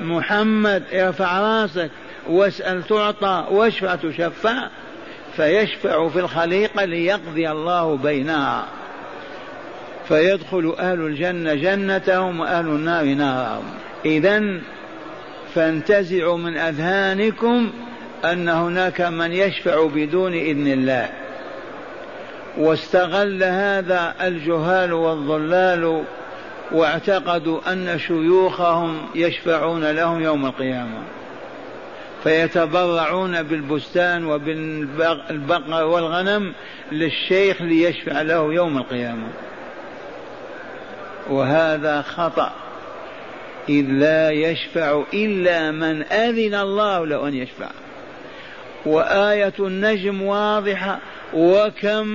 محمد 0.01 0.83
ارفع 0.93 1.39
راسك 1.39 1.89
واسأل 2.29 2.83
تعطى 2.83 3.45
واشفع 3.51 3.95
تشفع. 3.95 4.67
فيشفع 5.35 6.07
في 6.09 6.19
الخليقة 6.19 6.85
ليقضي 6.85 7.51
الله 7.51 7.97
بينها. 7.97 8.65
فيدخل 10.07 10.75
أهل 10.79 11.01
الجنة 11.01 11.53
جنتهم 11.53 12.39
وأهل 12.39 12.65
النار 12.65 13.05
نارهم. 13.05 13.63
إذا 14.05 14.59
فانتزعوا 15.55 16.37
من 16.37 16.57
أذهانكم 16.57 17.71
أن 18.25 18.49
هناك 18.49 19.01
من 19.01 19.31
يشفع 19.31 19.87
بدون 19.87 20.33
إذن 20.33 20.67
الله. 20.67 21.24
واستغل 22.57 23.43
هذا 23.43 24.15
الجهال 24.21 24.93
والضلال 24.93 26.03
واعتقدوا 26.71 27.71
أن 27.71 27.99
شيوخهم 27.99 29.05
يشفعون 29.15 29.91
لهم 29.91 30.23
يوم 30.23 30.45
القيامة. 30.45 31.01
فيتبرعون 32.23 33.43
بالبستان 33.43 34.25
وبالبقر 34.25 35.83
والغنم 35.85 36.53
للشيخ 36.91 37.61
ليشفع 37.61 38.21
له 38.21 38.53
يوم 38.53 38.77
القيامة. 38.77 39.27
وهذا 41.29 42.01
خطأ. 42.01 42.51
إذ 43.69 43.85
لا 43.85 44.31
يشفع 44.31 45.03
إلا 45.13 45.71
من 45.71 46.03
أذن 46.03 46.55
الله 46.55 47.05
له 47.05 47.27
أن 47.27 47.33
يشفع. 47.33 47.69
وآية 48.85 49.53
النجم 49.59 50.21
واضحة. 50.21 50.99
وكم 51.33 52.07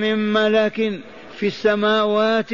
من 0.00 0.32
ملك 0.32 1.00
في 1.36 1.46
السماوات 1.46 2.50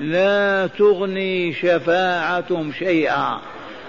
لا 0.00 0.66
تغني 0.66 1.52
شفاعتهم 1.52 2.72
شيئا. 2.72 3.40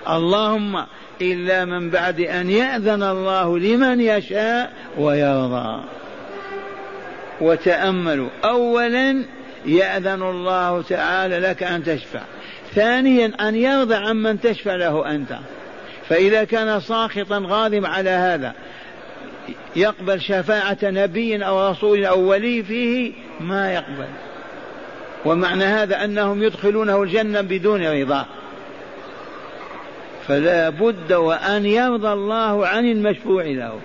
اللهم 0.09 0.85
إلا 1.21 1.65
من 1.65 1.89
بعد 1.89 2.19
أن 2.19 2.49
يأذن 2.49 3.03
الله 3.03 3.59
لمن 3.59 4.01
يشاء 4.01 4.73
ويرضى. 4.97 5.83
وتأملوا. 7.41 8.29
أولا 8.43 9.25
يأذن 9.65 10.21
الله 10.21 10.81
تعالى 10.81 11.39
لك 11.39 11.63
أن 11.63 11.83
تشفع. 11.83 12.21
ثانيا 12.75 13.31
أن 13.41 13.55
يرضى 13.55 13.95
عمن 13.95 14.41
تشفع 14.41 14.75
له 14.75 15.15
أنت. 15.15 15.37
فإذا 16.09 16.43
كان 16.43 16.79
ساخطا 16.79 17.43
غاضبا 17.47 17.87
على 17.87 18.09
هذا 18.09 18.53
يقبل 19.75 20.21
شفاعة 20.21 20.77
نبي 20.83 21.45
أو 21.45 21.69
رسول 21.69 22.05
أو 22.05 22.19
ولي 22.19 22.63
فيه 22.63 23.11
ما 23.39 23.73
يقبل. 23.73 24.07
ومعنى 25.25 25.63
هذا 25.63 26.03
أنهم 26.03 26.43
يدخلونه 26.43 27.03
الجنة 27.03 27.41
بدون 27.41 27.85
رضاه 28.01 28.25
فلا 30.27 30.69
بد 30.69 31.13
وأن 31.13 31.65
يرضى 31.65 32.13
الله 32.13 32.67
عن 32.67 32.85
المشفوع 32.85 33.43
له 33.43 33.79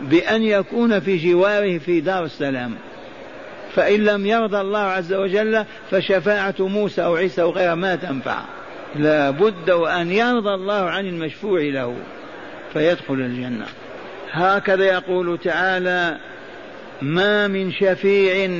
بأن 0.00 0.42
يكون 0.42 1.00
في 1.00 1.16
جواره 1.16 1.78
في 1.78 2.00
دار 2.00 2.24
السلام. 2.24 2.74
فإن 3.74 4.04
لم 4.04 4.26
يرضى 4.26 4.60
الله 4.60 4.78
عز 4.78 5.12
وجل 5.12 5.64
فشفاعة 5.90 6.54
موسى 6.58 7.04
أو 7.04 7.16
عيسى 7.16 7.42
وغيرها 7.42 7.74
ما 7.74 7.96
تنفع. 7.96 8.42
لا 8.96 9.30
بد 9.30 9.70
وأن 9.70 10.12
يرضى 10.12 10.54
الله 10.54 10.90
عن 10.90 11.06
المشفوع 11.06 11.60
له 11.60 11.96
فيدخل 12.72 13.14
الجنة. 13.14 13.66
هكذا 14.30 14.84
يقول 14.84 15.38
تعالى 15.38 16.18
ما 17.02 17.48
من 17.48 17.72
شفيع 17.72 18.50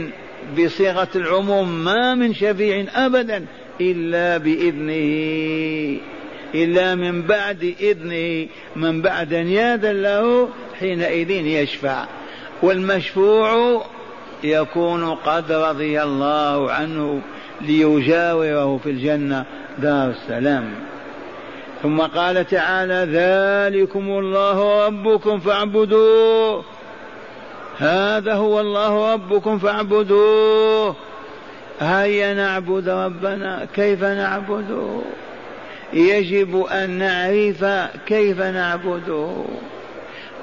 بصيغة 0.59 1.09
العموم 1.17 1.85
ما 1.85 2.15
من 2.15 2.35
شفيع 2.35 2.87
أبدا 2.95 3.47
إلا 3.81 4.37
بإذنه 4.37 6.01
إلا 6.55 6.95
من 6.95 7.23
بعد 7.23 7.75
إذنه 7.81 8.49
من 8.77 9.03
بعد 9.03 9.35
أن 9.35 9.49
يأذن 9.49 10.03
له 10.03 10.49
حينئذ 10.81 11.31
يشفع. 11.31 12.05
والمشفوع 12.63 13.83
يكون 14.45 15.15
قد 15.15 15.53
رضي 15.53 16.03
الله 16.03 16.73
عنه 16.73 17.21
ليجاوره 17.61 18.79
في 18.79 18.91
الجنة. 18.91 19.45
دار 19.79 20.11
السلام. 20.11 20.65
ثم 21.87 22.01
قال 22.01 22.47
تعالى 22.47 23.07
ذلكم 23.13 24.19
الله 24.19 24.87
ربكم 24.87 25.41
فاعبدوه. 25.41 26.65
هذا 27.79 28.35
هو 28.35 28.61
الله 28.61 29.13
ربكم 29.13 29.59
فاعبدوه. 29.59 30.97
هيا 31.81 32.35
نعبد 32.35 32.89
ربنا 32.89 33.67
كيف 33.75 34.05
نعبده؟ 34.05 35.01
يجب 35.93 36.65
أن 36.65 36.91
نعرف 36.91 37.65
كيف 38.07 38.41
نعبده. 38.41 39.29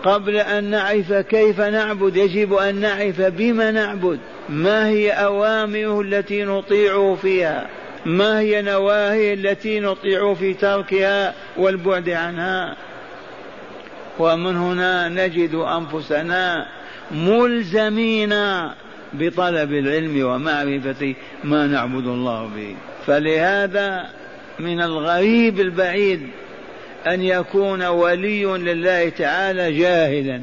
قبل 0.04 0.36
أن 0.38 0.64
نعرف 0.64 1.14
كيف 1.14 1.62
نعبد 1.62 2.16
يجب 2.16 2.54
أن 2.54 2.76
نعرف 2.76 3.22
بما 3.22 3.72
نعبد. 3.72 4.20
ما 4.50 4.88
هي 4.88 5.12
أوامره 5.12 6.02
التي 6.02 6.44
نطيع 6.44 7.16
فيها؟ 7.16 7.68
ما 8.05 8.39
هي 8.39 8.62
نواهي 8.62 9.33
التي 9.33 9.79
نطيع 9.79 10.33
في 10.33 10.53
تركها 10.53 11.33
والبعد 11.57 12.10
عنها؟ 12.10 12.75
ومن 14.19 14.57
هنا 14.57 15.10
نجد 15.10 15.55
أنفسنا 15.55 16.65
ملزمين 17.12 18.36
بطلب 19.13 19.74
العلم 19.74 20.25
ومعرفة 20.25 21.15
ما 21.43 21.67
نعبد 21.67 22.07
الله 22.07 22.50
به. 22.55 22.75
فلهذا 23.05 24.10
من 24.60 24.81
الغريب 24.81 25.60
البعيد 25.60 26.22
أن 27.07 27.22
يكون 27.22 27.83
ولي 27.86 28.46
لله 28.46 29.09
تعالى 29.09 29.72
جاهلا 29.72 30.42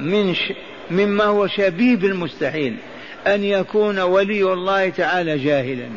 من 0.00 0.34
ش... 0.34 0.52
مما 0.90 1.24
هو 1.24 1.46
شبيب 1.46 2.04
المستحيل 2.04 2.76
أن 3.26 3.44
يكون 3.44 3.98
ولي 3.98 4.52
الله 4.52 4.88
تعالى 4.88 5.38
جاهلا. 5.38 5.88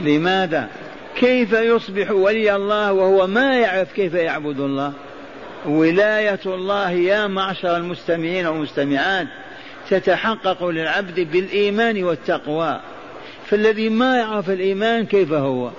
لماذا؟ 0.00 0.68
كيف 1.16 1.52
يصبح 1.52 2.10
ولي 2.10 2.56
الله 2.56 2.92
وهو 2.92 3.26
ما 3.26 3.58
يعرف 3.58 3.92
كيف 3.92 4.14
يعبد 4.14 4.60
الله؟ 4.60 4.92
ولاية 5.66 6.40
الله 6.46 6.90
يا 6.90 7.26
معشر 7.26 7.76
المستمعين 7.76 8.46
والمستمعات 8.46 9.26
تتحقق 9.90 10.64
للعبد 10.64 11.20
بالإيمان 11.20 12.04
والتقوى. 12.04 12.80
فالذي 13.46 13.88
ما 13.88 14.16
يعرف 14.16 14.50
الإيمان 14.50 15.06
كيف 15.06 15.32
هو؟ 15.32 15.70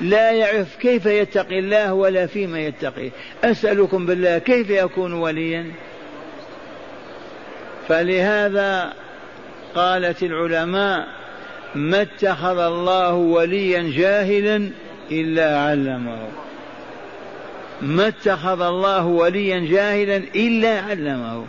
لا 0.00 0.30
يعرف 0.30 0.76
كيف 0.76 1.06
يتقي 1.06 1.58
الله 1.58 1.92
ولا 1.92 2.26
فيما 2.26 2.60
يتقي. 2.60 3.10
أسألكم 3.44 4.06
بالله 4.06 4.38
كيف 4.38 4.70
يكون 4.70 5.12
وليا؟ 5.12 5.72
فلهذا 7.88 8.92
قالت 9.74 10.22
العلماء 10.22 11.15
ما 11.76 12.02
اتخذ 12.02 12.58
الله 12.58 13.14
وليا 13.14 13.92
جاهلا 13.96 14.70
إلا 15.10 15.60
علمه. 15.60 16.18
ما 17.82 18.08
اتخذ 18.08 18.60
الله 18.60 19.06
وليا 19.06 19.58
جاهلا 19.58 20.16
إلا 20.36 20.80
علمه. 20.80 21.44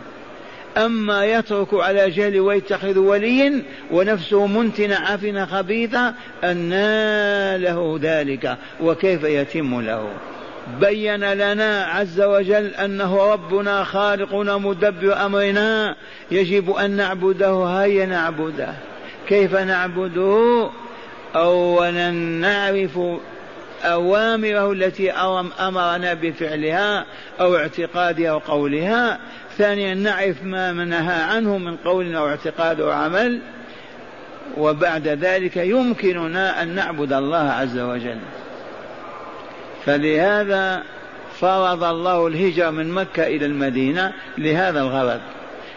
أما 0.76 1.24
يترك 1.24 1.68
على 1.74 2.10
جهل 2.10 2.40
ويتخذ 2.40 2.98
وليا 2.98 3.62
ونفسه 3.90 4.46
منتنة 4.46 4.96
عفنة 4.96 5.46
خبيثة 5.46 6.14
أنى 6.44 7.58
له 7.58 7.98
ذلك 8.02 8.56
وكيف 8.80 9.24
يتم 9.24 9.80
له؟ 9.80 10.08
بين 10.80 11.24
لنا 11.32 11.84
عز 11.84 12.20
وجل 12.20 12.66
أنه 12.66 13.32
ربنا 13.32 13.84
خالقنا 13.84 14.56
مدبر 14.56 15.26
أمرنا 15.26 15.96
يجب 16.30 16.70
أن 16.70 16.90
نعبده 16.90 17.64
هيا 17.64 18.06
نعبده. 18.06 18.74
كيف 19.28 19.54
نعبده 19.54 20.70
أولا 21.36 22.10
نعرف 22.10 22.98
أوامره 23.84 24.72
التي 24.72 25.10
أمرنا 25.60 26.14
بفعلها 26.14 27.04
أو 27.40 27.56
اعتقادها 27.56 28.30
أو 28.30 28.38
قولها. 28.38 29.18
ثانيا 29.58 29.94
نعرف 29.94 30.42
ما 30.42 30.72
نهى 30.72 31.22
عنه 31.22 31.58
من 31.58 31.76
قول 31.76 32.14
أو 32.14 32.28
اعتقاد 32.28 32.80
أو 32.80 32.90
عمل. 32.90 33.40
وبعد 34.56 35.08
ذلك 35.08 35.56
يمكننا 35.56 36.62
أن 36.62 36.68
نعبد 36.68 37.12
الله 37.12 37.50
عز 37.50 37.78
وجل. 37.78 38.18
فلهذا 39.84 40.82
فرض 41.40 41.84
الله 41.84 42.26
الهجرة 42.26 42.70
من 42.70 42.90
مكة 42.90 43.26
إلى 43.26 43.46
المدينة 43.46 44.12
لهذا 44.38 44.80
الغرض. 44.80 45.20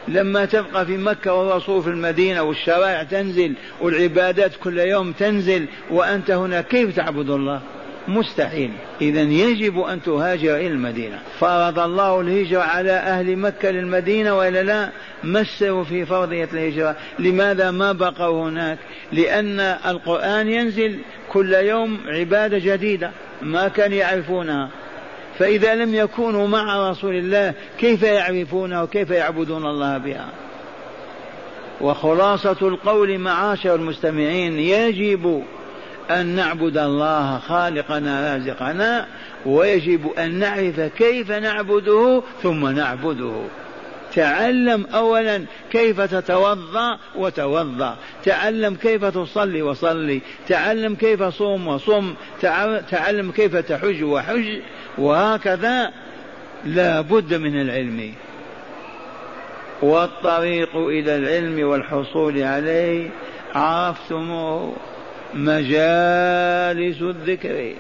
لما 0.08 0.46
تبقى 0.46 0.86
في 0.86 0.98
مكة 0.98 1.34
والرسول 1.34 1.84
في 1.84 1.90
المدينة 1.90 2.42
والشرائع 2.42 3.04
تنزل 3.04 3.54
والعبادات 3.82 4.52
كل 4.64 4.80
يوم 4.80 5.12
تنزل 5.12 5.66
وأنت 5.90 6.32
هنا 6.32 6.62
كيف 6.62 6.96
تعبد 6.96 7.30
الله؟ 7.30 7.62
مستحيل. 8.08 8.72
إذا 9.02 9.22
يجب 9.22 9.80
أن 9.80 10.04
تهاجر 10.04 10.56
إلى 10.56 10.68
المدينة. 10.68 11.20
فرض 11.40 11.80
الله 11.80 12.22
الهجرة 12.22 12.62
على 12.62 12.92
أهل 12.92 13.36
مكة 13.36 13.72
للمدينة 13.72 14.38
وإلا 14.38 14.64
لا؟ 14.64 14.90
مسوا 15.24 15.84
في 15.84 16.06
فرضية 16.06 16.50
الهجرة؟ 16.54 16.96
لماذا 17.20 17.72
ما 17.72 17.92
بقوا 17.92 18.50
هناك؟ 18.50 18.78
لأن 19.12 19.60
القرآن 19.60 20.50
ينزل 20.50 21.00
كل 21.30 21.54
يوم 21.54 22.00
عبادة 22.08 22.60
جديدة 22.60 23.12
ما 23.42 23.68
كان 23.68 23.94
يعرفونها. 23.94 24.70
فإذا 25.42 25.76
لم 25.76 25.96
يكونوا 25.96 26.48
مع 26.48 26.90
رسول 26.90 27.16
الله 27.16 27.54
كيف 27.80 28.04
يعرفونه 28.04 28.84
وكيف 28.84 29.10
يعبدون 29.10 29.66
الله 29.66 29.98
بها؟ 29.98 30.30
وخلاصة 31.82 32.58
القول 32.62 33.18
معاشر 33.18 33.76
المستمعين 33.76 34.60
يجب 34.60 35.44
أن 36.12 36.26
نعبد 36.26 36.78
الله 36.78 37.40
خالقنا 37.40 38.34
رازقنا 38.34 39.08
ويجب 39.46 40.12
أن 40.18 40.40
نعرف 40.40 40.80
كيف 40.80 41.32
نعبده 41.32 42.24
ثم 42.44 42.68
نعبده. 42.68 43.42
تعلم 44.14 44.86
اولا 44.94 45.46
كيف 45.72 46.02
تتوضأ 46.02 46.98
وتوضأ 47.16 47.96
تعلم 48.24 48.76
كيف 48.76 49.06
تصلي 49.06 49.62
وصلي 49.62 50.22
تعلم 50.48 50.96
كيف 50.96 51.24
صوم 51.24 51.68
وصم 51.68 52.14
تعلم 52.90 53.32
كيف 53.32 53.56
تحج 53.56 54.04
وحج 54.04 54.60
وهكذا 54.98 55.92
لا 56.66 57.02
بد 57.02 57.34
من 57.34 57.62
العلم. 57.62 58.14
والطريق 59.82 60.76
إلى 60.76 61.16
العلم 61.16 61.70
والحصول 61.70 62.44
عليه 62.44 63.10
عرفتموه 63.56 64.74
مجالس 65.34 67.02
الذكر. 67.02 67.74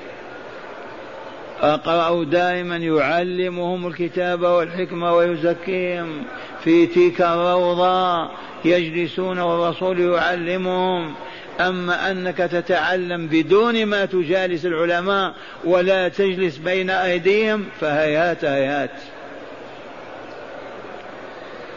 أقرأوا 1.61 2.23
دائما 2.23 2.77
يعلمهم 2.77 3.87
الكتاب 3.87 4.41
والحكمة 4.41 5.15
ويزكيهم. 5.15 6.23
في 6.63 6.87
تلك 6.87 7.21
الروضة 7.21 8.29
يجلسون 8.65 9.39
والرسول 9.39 9.99
يعلمهم. 9.99 11.13
أما 11.59 12.11
أنك 12.11 12.37
تتعلم 12.37 13.27
بدون 13.27 13.85
ما 13.85 14.05
تجالس 14.05 14.65
العلماء 14.65 15.33
ولا 15.63 16.07
تجلس 16.07 16.57
بين 16.57 16.89
أيديهم 16.89 17.65
فهيات 17.79 18.45
هيات 18.45 18.91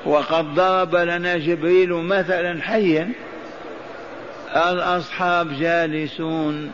وقد 0.06 0.54
ضرب 0.54 0.96
لنا 0.96 1.38
جبريل 1.38 1.92
مثلا 1.92 2.62
حيا 2.62 3.12
الأصحاب 4.56 5.58
جالسون 5.58 6.72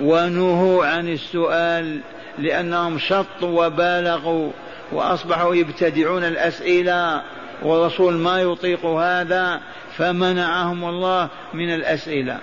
ونهوا 0.00 0.86
عن 0.86 1.08
السؤال 1.08 2.00
لأنهم 2.38 2.98
شطوا 2.98 3.66
وبالغوا 3.66 4.50
وأصبحوا 4.92 5.54
يبتدعون 5.54 6.24
الأسئلة 6.24 7.22
والرسول 7.62 8.14
ما 8.14 8.40
يطيق 8.42 8.86
هذا 8.86 9.60
فمنعهم 9.98 10.84
الله 10.84 11.28
من 11.54 11.74
الأسئلة 11.74 12.38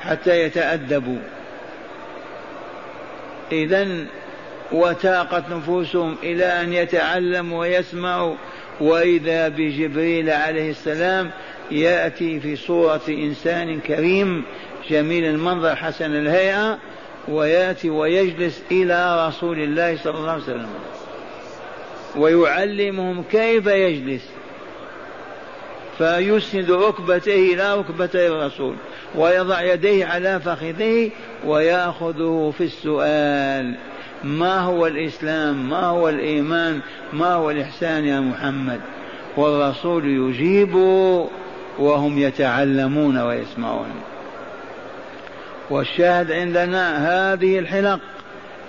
حتى 0.00 0.42
يتأدبوا. 0.42 1.18
إذا 3.52 3.88
وتاقت 4.72 5.50
نفوسهم 5.50 6.16
إلى 6.22 6.44
أن 6.44 6.72
يتعلموا 6.72 7.60
ويسمعوا. 7.60 8.34
وإذا 8.80 9.48
بجبريل 9.48 10.30
عليه 10.30 10.70
السلام 10.70 11.30
يأتي 11.70 12.40
في 12.40 12.56
صورة 12.56 13.00
إنسان 13.08 13.80
كريم 13.80 14.44
جميل 14.90 15.24
المنظر 15.24 15.76
حسن 15.76 16.16
الهيئة 16.16 16.78
ويأتي 17.28 17.90
ويجلس 17.90 18.62
إلى 18.70 19.28
رسول 19.28 19.58
الله 19.58 19.96
صلى 19.96 20.18
الله 20.18 20.32
عليه 20.32 20.42
وسلم. 20.42 20.68
ويعلمهم 22.16 23.24
كيف 23.30 23.66
يجلس. 23.66 24.28
فيسند 25.98 26.70
ركبتيه 26.70 27.54
إلى 27.54 27.78
ركبتي 27.78 28.28
الرسول 28.28 28.74
ويضع 29.14 29.62
يديه 29.62 30.06
على 30.06 30.40
فخذه 30.40 31.10
ويأخذه 31.46 32.52
في 32.58 32.64
السؤال 32.64 33.74
ما 34.24 34.60
هو 34.60 34.86
الإسلام؟ 34.86 35.68
ما 35.68 35.86
هو 35.86 36.08
الإيمان؟ 36.08 36.80
ما 37.12 37.32
هو 37.32 37.50
الإحسان 37.50 38.04
يا 38.04 38.20
محمد؟ 38.20 38.80
والرسول 39.36 40.04
يجيب 40.04 40.74
وهم 41.78 42.18
يتعلمون 42.18 43.18
ويسمعون. 43.18 43.90
والشاهد 45.70 46.32
عندنا 46.32 47.08
هذه 47.08 47.58
الحلق 47.58 48.00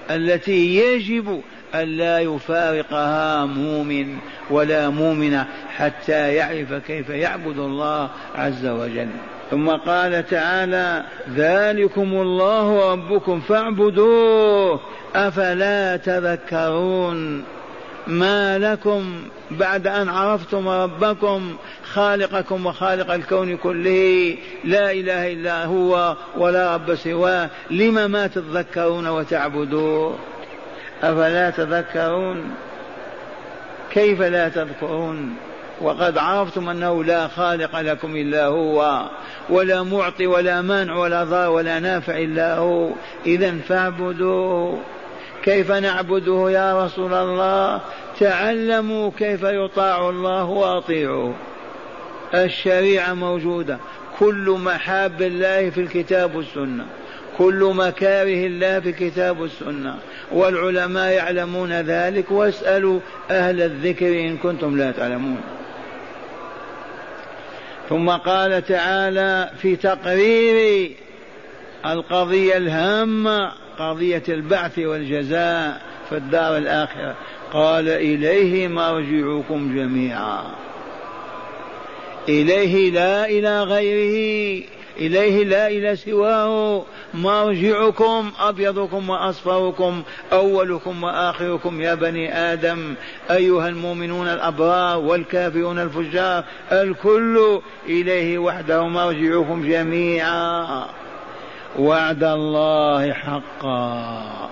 التي 0.09 0.77
يجب 0.77 1.41
ألا 1.75 2.19
يفارقها 2.19 3.45
مؤمن 3.45 4.17
ولا 4.49 4.89
مؤمنة 4.89 5.47
حتى 5.77 6.33
يعرف 6.33 6.73
كيف 6.73 7.09
يعبد 7.09 7.57
الله 7.57 8.09
عز 8.35 8.65
وجل. 8.65 9.09
ثم 9.51 9.69
قال 9.69 10.27
تعالى 10.27 11.03
ذلكم 11.35 12.13
الله 12.13 12.91
ربكم 12.91 13.39
فاعبدوه 13.39 14.79
أفلا 15.15 15.97
تذكرون. 15.97 17.43
ما 18.07 18.57
لكم 18.59 19.21
بعد 19.51 19.87
أن 19.87 20.09
عرفتم 20.09 20.67
ربكم 20.67 21.55
خالقكم 21.93 22.65
وخالق 22.65 23.11
الكون 23.11 23.57
كله 23.57 24.37
لا 24.63 24.91
إله 24.91 25.33
إلا 25.33 25.65
هو 25.65 26.15
ولا 26.37 26.75
رب 26.75 26.95
سواه 26.95 27.49
لم 27.71 28.11
ما 28.11 28.27
تذكرون 28.27 29.07
وتعبدوه؟ 29.07 30.15
أفلا 31.03 31.49
تذكرون؟ 31.49 32.55
كيف 33.91 34.21
لا 34.21 34.49
تذكرون؟ 34.49 35.35
وقد 35.81 36.17
عرفتم 36.17 36.69
أنه 36.69 37.03
لا 37.03 37.27
خالق 37.27 37.79
لكم 37.79 38.15
إلا 38.15 38.45
هو 38.45 39.09
ولا 39.49 39.83
معطي 39.83 40.27
ولا 40.27 40.61
مانع 40.61 40.95
ولا 40.95 41.23
ضار 41.23 41.49
ولا 41.49 41.79
نافع 41.79 42.17
إلا 42.17 42.57
هو. 42.57 42.89
إذا 43.25 43.57
فاعبدوه. 43.67 44.79
كيف 45.43 45.71
نعبده 45.71 46.49
يا 46.49 46.85
رسول 46.85 47.13
الله؟ 47.13 47.81
تعلموا 48.19 49.11
كيف 49.17 49.43
يطاع 49.43 50.09
الله 50.09 50.43
واطيعوا 50.43 51.33
الشريعة 52.33 53.13
موجودة. 53.13 53.77
كل 54.19 54.57
محاب 54.63 55.21
الله 55.21 55.69
في 55.69 55.81
الكتاب 55.81 56.35
والسنة. 56.35 56.85
كل 57.37 57.71
مكاره 57.75 58.45
الله 58.47 58.79
في 58.79 58.89
الكتاب 58.89 59.39
والسنة 59.39 59.95
والعلماء 60.31 61.11
يعلمون 61.11 61.73
ذلك. 61.73 62.31
واسألوا 62.31 62.99
أهل 63.31 63.61
الذكر 63.61 64.07
إن 64.07 64.37
كنتم 64.37 64.77
لا 64.77 64.91
تعلمون. 64.91 65.41
ثم 67.89 68.09
قال 68.09 68.65
تعالى 68.65 69.49
في 69.61 69.75
تقرير 69.75 70.91
القضية 71.85 72.57
الهامة 72.57 73.51
قضية 73.79 74.23
البعث 74.29 74.79
والجزاء 74.79 75.81
في 76.09 76.17
الدار 76.17 76.57
الآخرة. 76.57 77.15
قال 77.53 77.89
إليه 77.89 78.67
مرجعكم 78.67 79.75
جميعا. 79.75 80.43
إليه 82.29 82.91
لا 82.91 83.25
إلى 83.25 83.63
غيره. 83.63 84.63
إليه 84.99 85.43
لا 85.43 85.67
إلى 85.67 85.95
سواه. 85.95 86.85
مرجعكم 87.13 88.31
أبيضكم 88.39 89.09
وأصفركم 89.09 90.03
أولكم 90.33 91.03
وآخركم. 91.03 91.81
يا 91.81 91.93
بني 91.93 92.37
آدم 92.37 92.95
أيها 93.31 93.67
المؤمنون 93.69 94.27
الأبرار 94.27 94.99
والكافرون 94.99 95.79
الفجار 95.79 96.43
الكل 96.71 97.59
إليه 97.85 98.37
وحده. 98.37 98.87
مرجعكم 98.87 99.69
جميعا. 99.69 100.85
وعد 101.79 102.23
الله 102.23 103.13
حقا. 103.13 104.49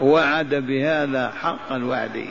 وعد 0.00 0.54
بهذا 0.54 1.32
حق 1.42 1.72
الوعد. 1.72 2.24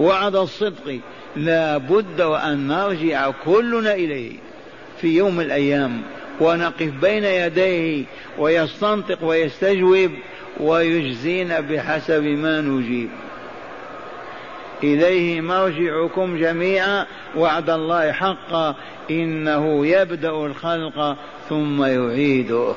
وعد 0.00 0.36
الصدق. 0.36 1.00
لا 1.36 1.76
بد 1.76 2.20
وأن 2.20 2.68
نرجع 2.68 3.30
كلنا 3.44 3.94
إليه 3.94 4.32
في 5.00 5.16
يوم 5.16 5.40
الأيام. 5.40 6.02
ونقف 6.40 6.90
بين 7.00 7.24
يديه 7.24 8.04
ويستنطق 8.38 9.24
ويستجوب 9.24 10.10
ويجزينا 10.60 11.60
بحسب 11.60 12.22
ما 12.22 12.60
نجيب. 12.60 13.08
إليه 14.82 15.40
مرجعكم 15.40 16.38
جميعا 16.38 17.06
وعد 17.36 17.70
الله 17.70 18.12
حقا 18.12 18.74
إنه 19.10 19.86
يبدأ 19.86 20.30
الخلق 20.30 21.16
ثم 21.48 21.84
يعيده. 21.84 22.74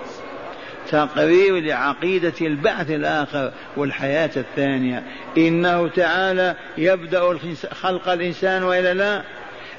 تقرير 0.91 1.59
لعقيدة 1.59 2.33
البعث 2.41 2.91
الآخر 2.91 3.51
والحياة 3.77 4.31
الثانية. 4.37 5.03
إنه 5.37 5.87
تعالى 5.87 6.55
يبدأ 6.77 7.37
خلق 7.71 8.09
الإنسان 8.09 8.63
وإلا 8.63 8.93
لا. 8.93 9.23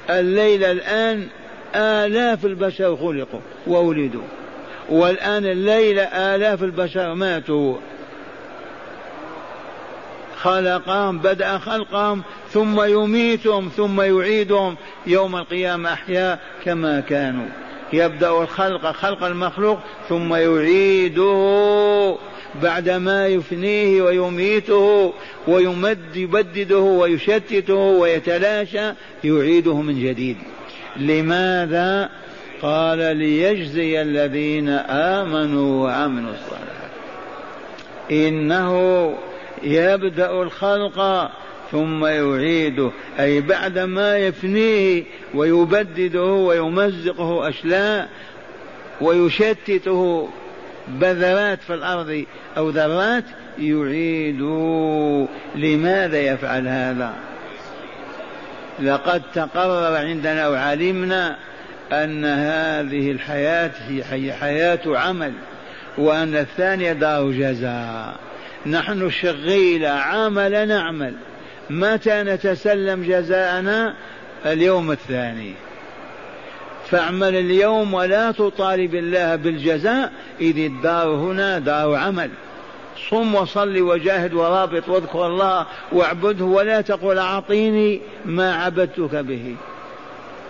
الليلة 0.09 0.71
الآن 0.71 1.27
آلاف 1.75 2.45
البشر 2.45 2.95
خلقوا 2.95 3.39
وولدوا. 3.67 4.21
والآن 4.89 5.45
الليلة 5.45 6.03
آلاف 6.03 6.63
البشر 6.63 7.13
ماتوا. 7.13 7.75
خلقهم 10.37 11.19
بدأ 11.19 11.57
خلقهم 11.57 12.21
ثم 12.49 12.81
يميتهم 12.81 13.69
ثم 13.77 14.01
يعيدهم. 14.01 14.75
يوم 15.07 15.35
القيامة 15.35 15.93
أحياء 15.93 16.39
كما 16.65 16.99
كانوا. 16.99 17.47
يبدأ 17.93 18.29
الخلق 18.29 18.91
خلق 18.91 19.23
المخلوق 19.23 19.79
ثم 20.09 20.35
يعيده. 20.35 22.15
بعدما 22.63 23.27
يفنيه 23.27 24.01
ويميته 24.01 25.13
ويمد 25.47 26.15
يبدده 26.15 26.79
ويشتته 26.79 27.73
ويتلاشى 27.73 28.91
يعيده 29.23 29.81
من 29.81 30.03
جديد. 30.03 30.37
لماذا 30.97 32.09
قال 32.61 33.17
ليجزي 33.17 34.01
الذين 34.01 34.69
آمنوا 34.89 35.83
وعملوا 35.83 36.31
الصالحات؟ 36.31 36.91
إنه 38.11 39.13
يبدأ 39.63 40.41
الخلق 40.41 41.29
ثم 41.71 42.05
يعيده 42.05 42.91
أي 43.19 43.41
بعدما 43.41 44.17
يفنيه 44.17 45.03
ويبدده 45.33 46.23
ويمزقه 46.23 47.49
أشلاء 47.49 48.09
ويشتته 49.01 50.29
بذرات 50.87 51.61
في 51.61 51.73
الأرض 51.73 52.25
أو 52.57 52.69
ذرات 52.69 53.23
يعيد 53.59 54.41
لماذا 55.55 56.21
يفعل 56.21 56.67
هذا؟ 56.67 57.13
لقد 58.79 59.21
تقرر 59.33 59.95
عندنا 59.95 60.47
وعلمنا 60.47 61.37
أن 61.91 62.25
هذه 62.25 63.11
الحياة 63.11 63.71
هي 64.11 64.33
حياة 64.33 64.79
عمل 64.85 65.33
وأن 65.97 66.35
الثانية 66.35 66.93
دار 66.93 67.31
جزاء. 67.31 68.15
نحن 68.65 69.09
شغيلة 69.09 69.89
عمل 69.89 70.67
نعمل. 70.67 71.13
متى 71.69 72.23
نتسلم 72.23 73.03
جزاءنا؟ 73.03 73.93
اليوم 74.45 74.91
الثاني. 74.91 75.53
فاعمل 76.89 77.35
اليوم 77.35 77.93
ولا 77.93 78.31
تطالب 78.31 78.95
الله 78.95 79.35
بالجزاء 79.35 80.11
إذ 80.41 80.57
الدار 80.57 81.07
هنا 81.07 81.59
دار 81.59 81.95
عمل. 81.95 82.29
صم 83.09 83.35
وصل 83.35 83.81
وجاهد 83.81 84.33
ورابط 84.33 84.89
واذكر 84.89 85.27
الله 85.27 85.65
واعبده 85.91 86.45
ولا 86.45 86.81
تقل 86.81 87.17
أعطيني 87.17 88.01
ما 88.25 88.55
عبدتك 88.55 89.15
به. 89.15 89.55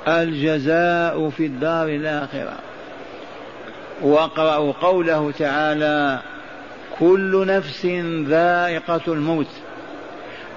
الجزاء 0.08 1.30
في 1.30 1.46
الدار 1.46 1.88
الآخرة. 1.88 2.58
واقرأوا 4.02 4.74
قوله 4.82 5.32
تعالى 5.40 6.20
كل 7.00 7.46
نفس 7.48 7.86
ذائقة 8.28 9.02
الموت. 9.08 9.50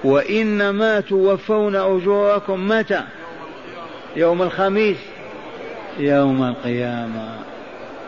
وإنما 0.03 0.99
توفون 0.99 1.75
أجوركم 1.75 2.67
متى؟ 2.67 3.01
يوم 4.15 4.41
الخميس. 4.41 4.97
يوم 5.99 6.43
القيامة. 6.43 7.29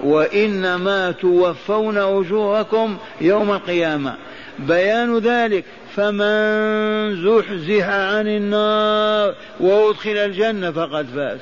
وإنما 0.03 1.11
توفون 1.11 1.97
أجوركم 1.97 2.97
يوم 3.21 3.51
القيامة. 3.51 4.15
بيان 4.59 5.17
ذلك 5.17 5.65
فمن 5.95 7.15
زحزح 7.23 7.89
عن 7.89 8.27
النار 8.27 9.35
وأدخل 9.59 10.17
الجنة 10.17 10.71
فقد 10.71 11.05
فاز. 11.15 11.39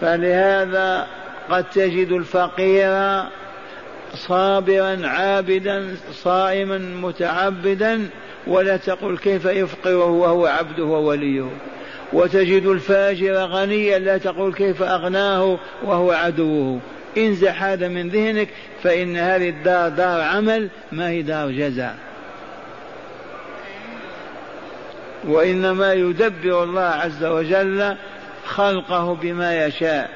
فلهذا 0.00 1.06
قد 1.50 1.64
تجد 1.64 2.12
الفقير 2.12 3.22
صابرا 4.14 5.06
عابدا 5.06 5.96
صائما 6.12 6.78
متعبدا 6.78 8.08
ولا 8.46 8.76
تقل 8.76 9.18
كيف 9.18 9.44
يفقره 9.44 10.06
وهو 10.06 10.46
عبده 10.46 10.84
ووليه. 10.84 11.50
وتجد 12.14 12.66
الفاجر 12.66 13.34
غنيا 13.34 13.98
لا 13.98 14.18
تقول 14.18 14.54
كيف 14.54 14.82
أغناه 14.82 15.58
وهو 15.82 16.12
عدوه. 16.12 16.80
انزح 17.18 17.62
هذا 17.62 17.88
من 17.88 18.08
ذهنك 18.08 18.48
فإن 18.82 19.16
هذه 19.16 19.48
الدار 19.48 19.88
دار 19.88 20.20
عمل 20.20 20.68
ما 20.92 21.08
هي 21.08 21.22
دار 21.22 21.50
جزاء. 21.50 21.96
وإنما 25.24 25.92
يدبر 25.92 26.62
الله 26.62 26.80
عز 26.80 27.24
وجل 27.24 27.96
خلقه 28.46 29.14
بما 29.14 29.66
يشاء 29.66 30.10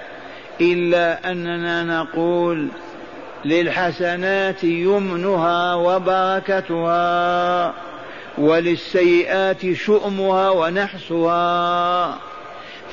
إلا 0.61 1.31
أننا 1.31 1.85
نقول 1.85 2.69
للحسنات 3.45 4.65
يمنها 4.65 5.75
وبركتها. 5.75 7.75
وللسيئات 8.39 9.73
شؤمها 9.73 10.51
ونحسها. 10.51 12.19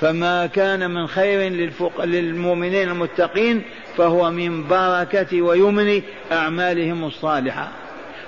فما 0.02 0.46
كان 0.46 0.92
من 0.92 1.08
خير 1.08 1.50
للفق... 1.50 2.06
للمؤمنين 2.06 2.90
المتقين 2.90 3.62
فهو 3.98 4.32
من 4.32 4.68
بركة 4.68 5.42
ويمن 5.42 6.02
أعمالهم 6.32 7.06
الصالحة. 7.06 7.72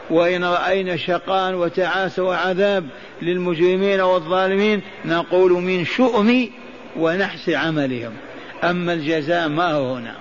وإن 0.10 0.44
رأينا 0.44 0.98
شقاء 0.98 1.54
وتعاسة 1.54 2.24
وعذاب 2.24 2.86
للمجرمين 3.22 4.02
والظالمين 4.02 4.82
نقول 5.06 5.52
من 5.52 5.86
شؤم 5.86 6.50
ونحس 6.96 7.50
عملهم. 7.50 8.14
أما 8.64 8.94
الجزاء 8.94 9.48
ما 9.48 9.72
هو 9.72 9.96
هنا؟ 9.96 10.16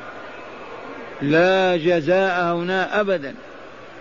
لا 1.23 1.77
جزاء 1.77 2.55
هنا 2.55 3.01
أبدا. 3.01 3.35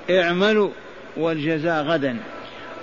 اعملوا 0.10 0.70
والجزاء 1.18 1.84
غدا. 1.84 2.18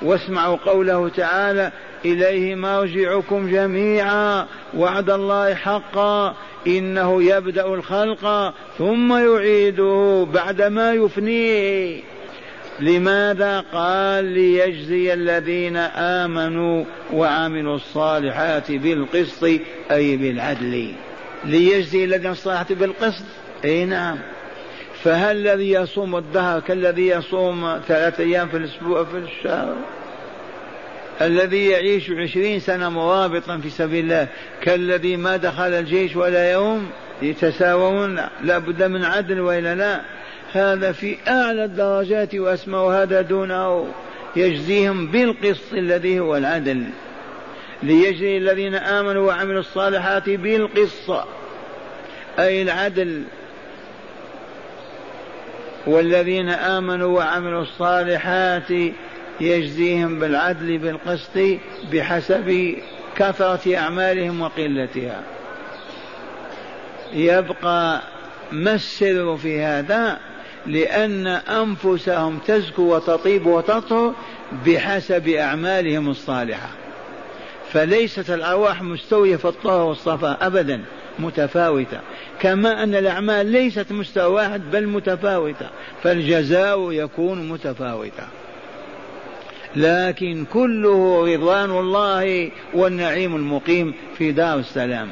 واسمعوا 0.05 0.57
قوله 0.57 1.09
تعالى 1.09 1.73
إليه 2.05 2.55
مرجعكم 2.55 3.51
جميعا 3.51 4.47
وعد 4.77 5.11
الله 5.11 5.55
حقا 5.55 6.35
إنه 6.67 7.23
يبدأ 7.23 7.67
الخلق 7.67 8.55
ثم 8.79 9.12
يعيده 9.12 10.27
بعدما 10.35 10.93
يفنيه. 10.93 12.01
لماذا 12.81 13.65
قال 13.73 14.25
ليجزي 14.25 15.15
الذين 15.15 15.77
آمنوا 15.77 16.85
وعملوا 17.12 17.77
الصالحات 17.77 18.73
بالقسط 18.73 19.45
أي 19.91 20.17
بالعدل؟ 20.17 20.93
ليجزي 21.45 22.05
الذين 22.05 22.31
الصالحات 22.31 22.73
بالقسط؟ 22.73 23.25
أي 23.65 23.85
نعم. 23.85 24.19
فهل 25.05 25.37
الذي 25.37 25.73
يصوم 25.73 26.17
الدهر 26.17 26.61
كالذي 26.61 27.09
يصوم 27.09 27.81
ثلاثة 27.88 28.25
أيام 28.25 28.49
في 28.49 28.57
الأسبوع 28.57 29.05
في 29.05 29.17
الشهر؟ 29.17 29.77
الذي 31.21 31.69
يعيش 31.69 32.11
عشرين 32.11 32.61
سنة 32.61 32.88
مرابطا 32.88 33.59
في 33.59 33.71
سبيل 33.71 34.05
الله 34.05 34.29
كالذي 34.62 35.17
ما 35.17 35.37
دخل 35.37 35.73
الجيش 35.73 36.17
ولا 36.17 36.53
يوم 36.53 36.91
يتساوون 37.23 38.21
لا 38.43 38.59
بد 38.59 38.83
من 38.83 39.05
عدل 39.05 39.41
وإلا 39.41 39.75
لا؟ 39.75 40.01
هذا 40.53 40.93
في 40.93 41.17
أعلى 41.29 41.65
الدرجات 41.65 42.35
وأسمى 42.35 42.79
هذا 42.79 43.21
دونه 43.21 43.87
يجزيهم 44.37 45.07
بالقسط 45.07 45.73
الذي 45.73 46.21
هو 46.21 46.37
العدل. 46.37 46.85
ليجزي 47.83 48.37
الذين 48.37 48.75
آمنوا 48.75 49.27
وعملوا 49.27 49.61
الصالحات 49.61 50.31
بالقسط 50.31 51.27
أي 52.38 52.62
العدل. 52.62 53.23
والذين 55.87 56.49
آمنوا 56.49 57.18
وعملوا 57.18 57.62
الصالحات 57.62 58.71
يجزيهم 59.40 60.18
بالعدل 60.18 60.79
بالقسط 60.79 61.38
بحسب 61.92 62.77
كثرة 63.16 63.77
أعمالهم 63.77 64.40
وقلتها. 64.40 65.23
يبقى 67.12 68.01
ما 68.53 68.75
السر 68.75 69.37
في 69.37 69.62
هذا؟ 69.62 70.18
لأن 70.66 71.27
أنفسهم 71.27 72.38
تزكو 72.47 72.83
وتطيب 72.83 73.47
وتطهر 73.47 74.14
بحسب 74.66 75.29
أعمالهم 75.29 76.11
الصالحة. 76.11 76.68
فليست 77.73 78.31
الأرواح 78.31 78.83
مستوية 78.83 79.37
في 79.37 79.45
الطهر 79.45 79.87
والصفاء 79.87 80.38
أبدا. 80.47 80.81
متفاوتة. 81.18 82.01
كما 82.40 82.83
أن 82.83 82.94
الأعمال 82.94 83.46
ليست 83.46 83.92
مستوى 83.92 84.33
واحد 84.35 84.62
بل 84.72 84.87
متفاوتة. 84.87 85.70
فالجزاء 86.03 86.92
يكون 86.92 87.48
متفاوتا 87.48 88.29
لكن 89.77 90.44
كله 90.53 91.33
رضوان 91.35 91.70
الله 91.70 92.51
والنعيم 92.75 93.37
المقيم 93.37 93.94
في 94.18 94.33
دار 94.33 94.59
السلام. 94.59 95.09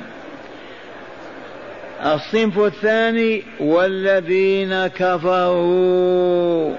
الصنف 2.04 2.58
الثاني 2.58 3.42
والذين 3.60 4.86
كفروا. 4.86 6.76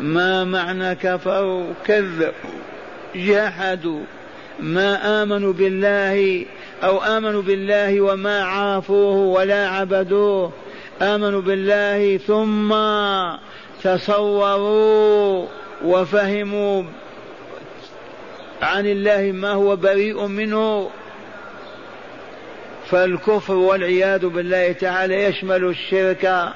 ما 0.00 0.44
معنى 0.44 0.94
كفروا؟ 0.94 1.64
كذبوا. 1.84 2.32
جحدوا. 3.14 4.00
ما 4.60 5.22
آمنوا 5.22 5.52
بالله 5.52 6.46
أو 6.82 6.98
آمنوا 6.98 7.42
بالله 7.42 8.00
وما 8.00 8.44
عرفوه 8.44 9.16
ولا 9.16 9.68
عبدوه. 9.68 10.52
آمنوا 11.02 11.40
بالله 11.40 12.16
ثم 12.16 12.74
تصوروا 13.82 15.46
وفهموا 15.84 16.82
عن 18.62 18.86
الله 18.86 19.32
ما 19.32 19.50
هو 19.50 19.76
بريء 19.76 20.26
منه. 20.26 20.90
فالكفر 22.90 23.54
والعياذ 23.54 24.26
بالله 24.26 24.72
تعالى 24.72 25.24
يشمل 25.24 25.64
الشرك 25.64 26.52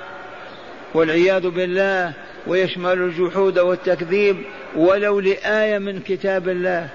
والعياذ 0.94 1.48
بالله 1.48 2.12
ويشمل 2.46 2.98
الجحود 2.98 3.59
والتكذيب 3.59 4.37
ولو 4.76 5.20
لآية 5.20 5.78
من 5.78 6.00
كتاب 6.00 6.48
الله. 6.48 6.88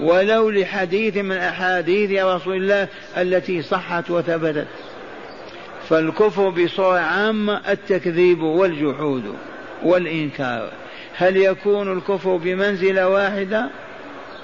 ولو 0.00 0.50
لحديث 0.50 1.16
من 1.16 1.36
أحاديث 1.36 2.22
رسول 2.22 2.56
الله 2.56 2.88
التي 3.16 3.62
صحت 3.62 4.10
وثبتت. 4.10 4.66
فالكفر 5.88 6.48
بصورة 6.48 6.98
عامة 6.98 7.60
التكذيب 7.68 8.42
والجحود 8.42 9.34
والإنكار. 9.82 10.70
هل 11.16 11.36
يكون 11.36 11.98
الكفر 11.98 12.36
بمنزلة 12.36 13.08
واحدة؟ 13.08 13.68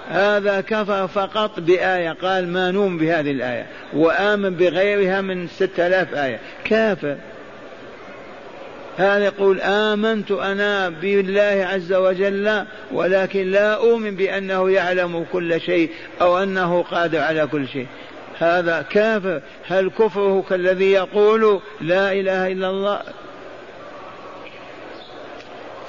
هذا 0.08 0.60
كفر 0.60 1.08
فقط 1.08 1.60
بآية. 1.60 2.10
قال 2.10 2.48
ما 2.48 2.70
نؤمن 2.70 2.98
بهذه 2.98 3.30
الآية. 3.30 3.66
وآمن 3.92 4.50
بغيرها 4.50 5.20
من 5.20 5.48
ستة 5.48 5.86
آلاف 5.86 6.14
آية. 6.14 6.38
كافر. 6.64 7.16
هذا 8.96 9.24
يقول 9.24 9.60
آمنت 9.60 10.30
أنا 10.30 10.88
بالله 10.88 11.68
عز 11.72 11.92
وجل 11.92 12.64
ولكن 12.92 13.50
لا 13.50 13.74
أؤمن 13.74 14.16
بأنه 14.16 14.70
يعلم 14.70 15.26
كل 15.32 15.60
شيء 15.60 15.90
أو 16.20 16.38
أنه 16.38 16.82
قادر 16.82 17.18
على 17.18 17.46
كل 17.46 17.68
شيء. 17.68 17.86
هذا 18.38 18.84
كافر. 18.90 19.40
هل 19.66 19.90
كفره 19.90 20.44
كالذي 20.48 20.92
يقول 20.92 21.60
لا 21.80 22.12
إله 22.12 22.52
إلا 22.52 22.70
الله؟ 22.70 23.02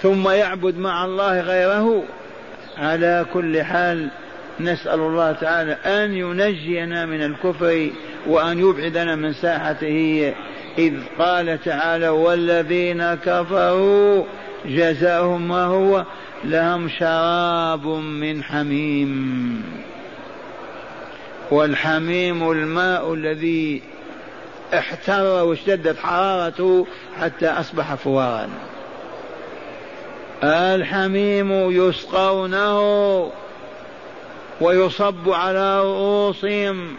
ثم 0.01 0.29
يعبد 0.29 0.77
مع 0.77 1.05
الله 1.05 1.41
غيره؟ 1.41 2.03
على 2.77 3.25
كل 3.33 3.63
حال 3.63 4.09
نسأل 4.59 4.99
الله 4.99 5.31
تعالى 5.31 5.71
أن 5.71 6.13
ينجينا 6.13 7.05
من 7.05 7.23
الكفر 7.23 7.89
وأن 8.27 8.59
يبعدنا 8.59 9.15
من 9.15 9.33
ساحته. 9.33 10.33
إذ 10.77 10.93
قال 11.19 11.63
تعالى 11.63 12.09
والذين 12.09 13.13
كفروا 13.13 14.23
جزاؤهم 14.65 15.47
ما 15.47 15.65
هو 15.65 16.05
لهم 16.43 16.89
شراب 16.89 17.85
من 17.87 18.43
حميم 18.43 19.63
والحميم 21.51 22.51
الماء 22.51 23.13
الذي 23.13 23.81
احتر 24.73 25.23
واشتدت 25.23 25.99
حرارته 25.99 26.87
حتى 27.19 27.47
أصبح 27.47 27.95
فوارا. 27.95 28.49
الحميم 30.43 31.71
يسقونه 31.71 33.31
ويصب 34.61 35.29
على 35.29 35.81
رؤوسهم 35.81 36.95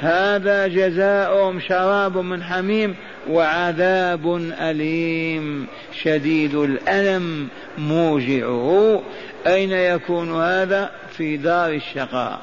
هذا 0.00 0.66
جزاؤهم 0.66 1.60
شراب 1.60 2.18
من 2.18 2.42
حميم 2.42 2.96
وعذاب 3.30 4.36
أليم. 4.60 5.66
شديد 6.02 6.54
الألم 6.54 7.48
موجعه. 7.78 9.02
أين 9.46 9.70
يكون 9.70 10.42
هذا؟ 10.42 10.90
في 11.10 11.36
دار 11.36 11.70
الشقاء 11.70 12.40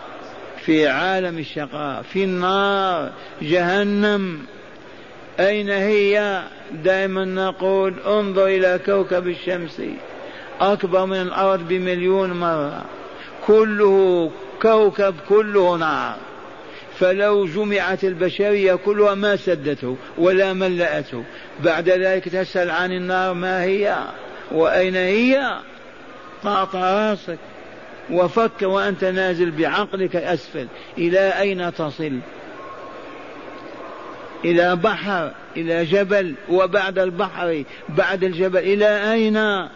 في 0.66 0.88
عالم 0.88 1.38
الشقاء 1.38 2.02
في 2.02 2.24
النار 2.24 3.12
جهنم. 3.42 4.40
أين 5.40 5.70
هي؟ 5.70 6.42
دائما 6.72 7.26
نقول 7.26 7.94
انظر 8.08 8.48
إلى 8.48 8.80
كوكب 8.86 9.28
الشمس. 9.28 9.82
أكبر 10.62 11.06
من 11.06 11.22
الأرض 11.22 11.68
بمليون 11.68 12.34
مرة. 12.34 12.86
كله 13.48 14.32
كوكب 14.62 15.16
كله 15.30 15.78
نار. 15.78 16.16
فلو 17.00 17.46
جمعت 17.46 18.04
البشرية 18.04 18.76
كلها 18.76 19.16
ما 19.16 19.36
سدته 19.36 19.98
ولا 20.18 20.54
ملأته. 20.54 21.24
بعد 21.64 21.90
ذلك 21.90 22.30
تسأل 22.30 22.72
عن 22.72 22.92
النار 22.92 23.34
ما 23.34 23.64
هي 23.64 23.98
وأين 24.52 24.96
هي؟ 24.96 25.60
طاط 26.44 26.76
راسك 26.76 27.38
وفكر 28.12 28.68
وأنت 28.68 29.04
نازل 29.04 29.52
بعقلك 29.52 30.16
أسفل. 30.16 30.68
إلى 30.98 31.20
أين 31.20 31.74
تصل؟ 31.74 32.20
إلى 34.46 34.76
بحر 34.76 35.32
إلى 35.58 35.86
جبل 35.86 36.36
وبعد 36.50 37.00
البحر 37.00 37.64
بعد 37.90 38.24
الجبل. 38.24 38.60
إلى 38.60 39.14
أين؟ 39.14 39.70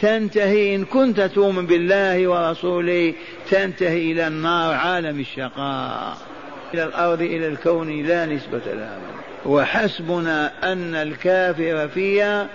تنتهي. 0.00 0.74
إن 0.74 0.84
كنت 0.84 1.20
تؤمن 1.20 1.66
بالله 1.66 2.28
ورسوله 2.28 3.14
تنتهي 3.50 4.12
إلى 4.12 4.26
النار 4.26 4.74
عالم 4.74 5.20
الشقاء. 5.20 6.27
إلى 6.74 6.84
الأرض 6.84 7.22
إلى 7.22 7.46
الكون 7.46 8.02
لا 8.02 8.26
نسبة 8.26 8.60
لها. 8.66 8.98
وحسبنا 9.46 10.72
أن 10.72 10.94
الكافر 10.94 11.88
فيها 11.88 12.48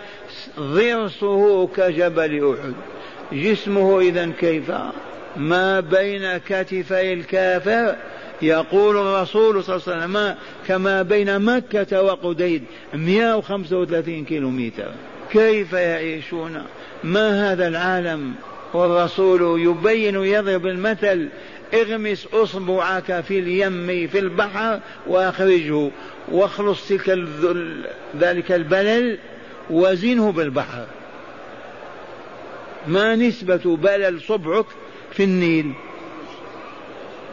ضرسه 0.59 1.67
كجبل 1.67 2.55
أحد. 2.59 2.73
جسمه 3.33 3.99
إذا 3.99 4.31
كيف؟ 4.39 4.71
ما 5.37 5.79
بين 5.79 6.37
كتفي 6.37 7.13
الكافر 7.13 7.95
يقول 8.41 8.97
الرسول 8.97 9.63
صلى 9.63 9.75
الله 9.75 9.87
عليه 9.87 10.03
وسلم 10.03 10.35
كما 10.67 11.01
بين 11.01 11.39
مكة 11.39 12.01
وقديد 12.01 12.63
135 12.93 14.25
كيلو 14.25 14.49
متر 14.49 14.91
كيف 15.31 15.73
يعيشون؟ 15.73 16.63
ما 17.03 17.51
هذا 17.51 17.67
العالم؟ 17.67 18.33
والرسول 18.73 19.61
يبين 19.61 20.15
يضرب 20.15 20.67
المثل 20.67 21.29
اغمس 21.73 22.27
اصبعك 22.33 23.21
في 23.21 23.39
اليم 23.39 24.07
في 24.07 24.19
البحر 24.19 24.79
واخرجه 25.07 25.89
واخلص 26.31 26.87
تلك 26.87 27.25
ذلك 28.19 28.51
البلل 28.51 29.17
وزنه 29.69 30.31
بالبحر. 30.31 30.85
ما 32.87 33.15
نسبة 33.15 33.77
بلل 33.77 34.21
صبعك 34.21 34.65
في 35.11 35.23
النيل؟ 35.23 35.73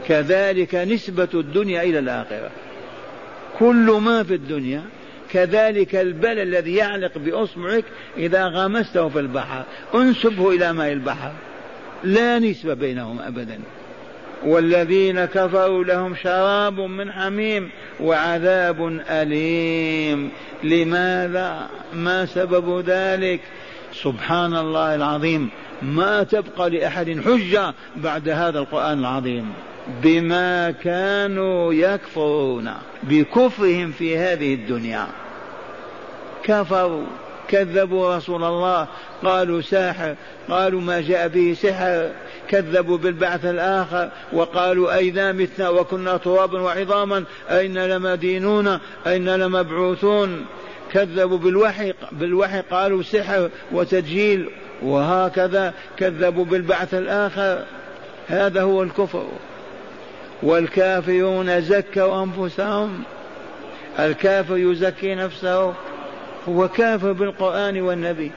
كذلك 0.08 0.74
نسبة 0.74 1.28
الدنيا 1.34 1.82
إلى 1.82 1.98
الآخرة. 1.98 2.50
كل 3.58 3.98
ما 4.02 4.22
في 4.22 4.34
الدنيا 4.34 4.82
كذلك 5.30 5.94
البلل 5.94 6.38
الذي 6.38 6.74
يعلق 6.74 7.18
بأصبعك 7.18 7.84
إذا 8.16 8.46
غمسته 8.46 9.08
في 9.08 9.18
البحر. 9.18 9.64
انسبه 9.94 10.50
إلى 10.50 10.72
ماء 10.72 10.92
البحر. 10.92 11.32
لا 12.04 12.38
نسبة 12.38 12.74
بينهم 12.74 13.20
أبدا. 13.20 13.58
والذين 14.44 15.24
كفروا 15.24 15.84
لهم 15.84 16.14
شراب 16.14 16.80
من 16.80 17.12
حميم 17.12 17.70
وعذاب 18.00 19.00
أليم. 19.10 20.30
لماذا؟ 20.64 21.68
ما 21.92 22.26
سبب 22.26 22.84
ذلك؟ 22.86 23.40
سبحان 23.92 24.56
الله 24.56 24.94
العظيم. 24.94 25.50
ما 25.82 26.22
تبقى 26.22 26.70
لأحد 26.70 27.20
حجة 27.24 27.74
بعد 27.96 28.28
هذا 28.28 28.58
القرآن 28.58 28.98
العظيم. 28.98 29.52
بما 30.02 30.70
كانوا 30.70 31.72
يكفرون 31.74 32.70
بكفرهم 33.02 33.92
في 33.92 34.18
هذه 34.18 34.54
الدنيا. 34.54 35.06
كفروا 36.42 37.06
كذبوا 37.48 38.16
رسول 38.16 38.44
الله. 38.44 38.86
قالوا 39.24 39.60
ساحر 39.60 40.14
قالوا 40.50 40.80
ما 40.80 41.00
جاء 41.00 41.28
به 41.28 41.56
سحر. 41.62 42.10
كذبوا 42.50 42.98
بالبعث 42.98 43.44
الآخر 43.44 44.10
وقالوا 44.32 44.94
أئذا 44.94 45.32
متنا 45.32 45.68
وكنا 45.68 46.16
ترابا 46.16 46.60
وعظاما 46.60 47.24
أين 47.50 47.78
لمدينون 47.78 48.78
أين 49.06 49.36
لمبعوثون 49.36 50.46
كذبوا 50.92 51.38
بالوحي 51.38 51.94
بالوحي 52.12 52.60
قالوا 52.60 53.02
سحر 53.02 53.50
وتدجيل 53.72 54.50
وهكذا 54.82 55.74
كذبوا 55.96 56.44
بالبعث 56.44 56.94
الآخر 56.94 57.64
هذا 58.28 58.62
هو 58.62 58.82
الكفر 58.82 59.26
والكافرون 60.42 61.60
زكوا 61.60 62.22
أنفسهم 62.22 63.02
الكافر 63.98 64.56
يزكي 64.56 65.14
نفسه 65.14 65.74
هو 66.48 66.68
كافر 66.68 67.12
بالقرآن 67.12 67.80
والنبي 67.80 68.32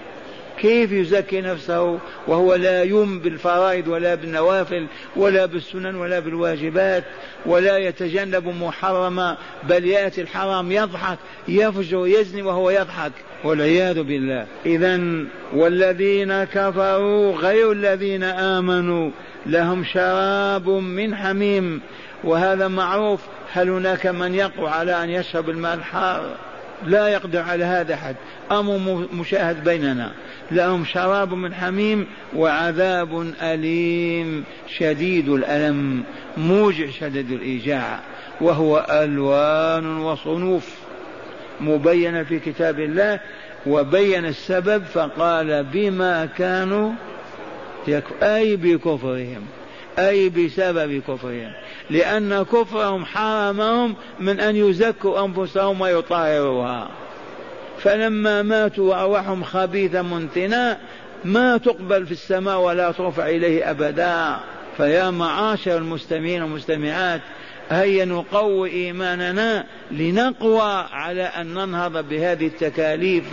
كيف 0.59 0.91
يزكي 0.91 1.41
نفسه 1.41 1.99
وهو 2.27 2.55
لا 2.55 2.83
يم 2.83 3.19
بالفرائض 3.19 3.87
ولا 3.87 4.15
بالنوافل 4.15 4.87
ولا 5.15 5.45
بالسنن 5.45 5.95
ولا 5.95 6.19
بالواجبات 6.19 7.03
ولا 7.45 7.77
يتجنب 7.77 8.47
محرما 8.47 9.37
بل 9.63 9.85
ياتي 9.85 10.21
الحرام 10.21 10.71
يضحك 10.71 11.17
يفجر 11.47 12.07
يزني 12.07 12.41
وهو 12.41 12.69
يضحك. 12.69 13.11
والعياذ 13.43 14.03
بالله. 14.03 14.45
اذا 14.65 15.25
والذين 15.53 16.43
كفروا 16.43 17.35
غير 17.35 17.71
الذين 17.71 18.23
آمنوا 18.23 19.11
لهم 19.45 19.83
شراب 19.83 20.69
من 20.69 21.15
حميم. 21.15 21.81
وهذا 22.23 22.67
معروف 22.67 23.19
هل 23.53 23.69
هناك 23.69 24.07
من 24.07 24.35
يقوى 24.35 24.69
على 24.69 25.03
أن 25.03 25.09
يشرب 25.09 25.49
الماء 25.49 25.73
الحار؟ 25.73 26.35
لا 26.85 27.07
يقدر 27.07 27.41
على 27.41 27.63
هذا 27.63 27.93
أحد. 27.93 28.15
أمر 28.59 29.07
مشاهد 29.13 29.63
بيننا 29.63 30.11
لهم 30.51 30.85
شراب 30.85 31.33
من 31.33 31.53
حميم 31.53 32.07
وعذاب 32.35 33.33
أليم 33.41 34.43
شديد 34.77 35.29
الألم 35.29 36.03
موجع 36.37 36.89
شديد 36.89 37.31
الإيجاع 37.31 37.99
وهو 38.41 38.85
ألوان 38.89 39.97
وصنوف 39.97 40.69
مبينة 41.61 42.23
في 42.23 42.39
كتاب 42.39 42.79
الله 42.79 43.19
وبين 43.67 44.25
السبب 44.25 44.83
فقال 44.83 45.63
بما 45.63 46.25
كانوا 46.25 46.91
أي 48.23 48.55
بكفرهم 48.55 49.45
أي 49.99 50.29
بسبب 50.29 51.01
كفرهم 51.07 51.51
لأن 51.89 52.43
كفرهم 52.43 53.05
حرمهم 53.05 53.95
من 54.19 54.39
أن 54.39 54.55
يزكوا 54.55 55.25
أنفسهم 55.25 55.81
ويطهروها. 55.81 56.89
فلما 57.83 58.41
ماتوا 58.41 58.89
وأرواحهم 58.89 59.43
خبيثة 59.43 60.01
منتنة 60.01 60.77
ما 61.25 61.57
تقبل 61.57 62.05
في 62.05 62.11
السماء 62.11 62.59
ولا 62.59 62.91
ترفع 62.91 63.27
إليه 63.27 63.71
أبدا. 63.71 64.39
فيا 64.77 65.09
معاشر 65.09 65.77
المستمعين 65.77 66.41
والمستمعات 66.41 67.21
هيا 67.69 68.05
نقوي 68.05 68.69
إيماننا 68.69 69.65
لنقوى 69.91 70.85
على 70.91 71.23
أن 71.23 71.53
ننهض 71.53 72.09
بهذه 72.09 72.47
التكاليف 72.47 73.25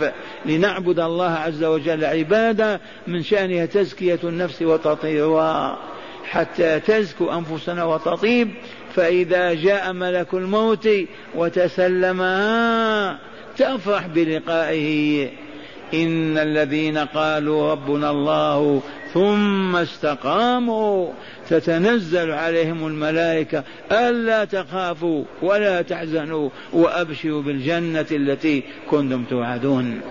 لنعبد 0.45 0.99
الله 0.99 1.31
عز 1.31 1.63
وجل 1.63 2.05
عبادة 2.05 2.79
من 3.07 3.23
شأنها 3.23 3.65
تزكية 3.65 4.19
النفس 4.23 4.61
وتطهيرها. 4.61 5.77
حتى 6.25 6.79
تزكو 6.79 7.31
أنفسنا 7.31 7.83
وتطيب 7.83 8.51
فإذا 8.95 9.53
جاء 9.53 9.93
ملك 9.93 10.33
الموت 10.33 10.89
وتسلمها 11.35 13.19
تفرح 13.57 14.07
بلقائه. 14.07 15.29
إن 15.93 16.37
الذين 16.37 16.97
قالوا 16.97 17.71
ربنا 17.71 18.11
الله 18.11 18.81
ثم 19.13 19.75
استقاموا 19.75 21.11
تتنزل 21.49 22.31
عليهم 22.31 22.87
الملائكة 22.87 23.63
ألا 23.91 24.45
تخافوا 24.45 25.23
ولا 25.41 25.81
تحزنوا 25.81 26.49
وأبشروا 26.73 27.41
بالجنة 27.41 28.05
التي 28.11 28.63
كنتم 28.89 29.23
توعدون. 29.23 30.01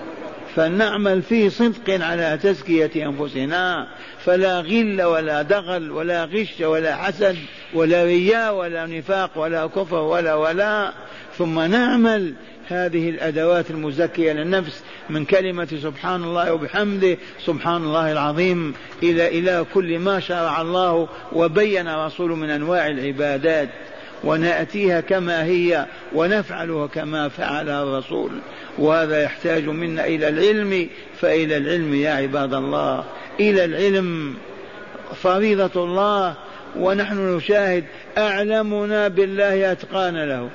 فلنعمل 0.56 1.22
في 1.22 1.50
صدق 1.50 2.04
على 2.04 2.38
تزكية 2.42 3.06
أنفسنا 3.06 3.86
فلا 4.24 4.60
غل 4.60 5.02
ولا 5.02 5.42
دغل 5.42 5.90
ولا 5.90 6.24
غش 6.24 6.60
ولا 6.60 6.96
حسد 6.96 7.36
ولا 7.74 8.04
رياء 8.04 8.54
ولا 8.54 8.86
نفاق 8.86 9.30
ولا 9.36 9.66
كفر 9.66 9.96
ولا 10.02 10.34
ولا 10.34 10.92
ثم 11.38 11.60
نعمل 11.60 12.34
هذه 12.72 13.10
الأدوات 13.10 13.70
المزكية 13.70 14.32
للنفس 14.32 14.82
من 15.10 15.24
كلمة 15.24 15.68
سبحان 15.82 16.24
الله 16.24 16.52
وبحمده 16.52 17.16
سبحان 17.46 17.82
الله 17.82 18.12
العظيم 18.12 18.74
إلى 19.02 19.28
إلى 19.38 19.64
كل 19.74 19.98
ما 19.98 20.20
شرع 20.20 20.60
الله 20.60 21.08
وبين 21.32 21.94
رسول 21.94 22.30
من 22.30 22.50
أنواع 22.50 22.86
العبادات 22.86 23.68
ونأتيها 24.24 25.00
كما 25.00 25.44
هي 25.44 25.86
ونفعلها 26.14 26.86
كما 26.86 27.28
فعل 27.28 27.68
الرسول 27.68 28.30
وهذا 28.78 29.22
يحتاج 29.22 29.64
منا 29.64 30.06
إلى 30.06 30.28
العلم 30.28 30.88
فإلى 31.20 31.56
العلم 31.56 31.94
يا 31.94 32.10
عباد 32.10 32.54
الله 32.54 33.04
إلى 33.40 33.64
العلم 33.64 34.34
فريضة 35.22 35.84
الله 35.84 36.34
ونحن 36.76 37.36
نشاهد 37.36 37.84
أعلمنا 38.18 39.08
بالله 39.08 39.72
أتقانا 39.72 40.26
له 40.26 40.48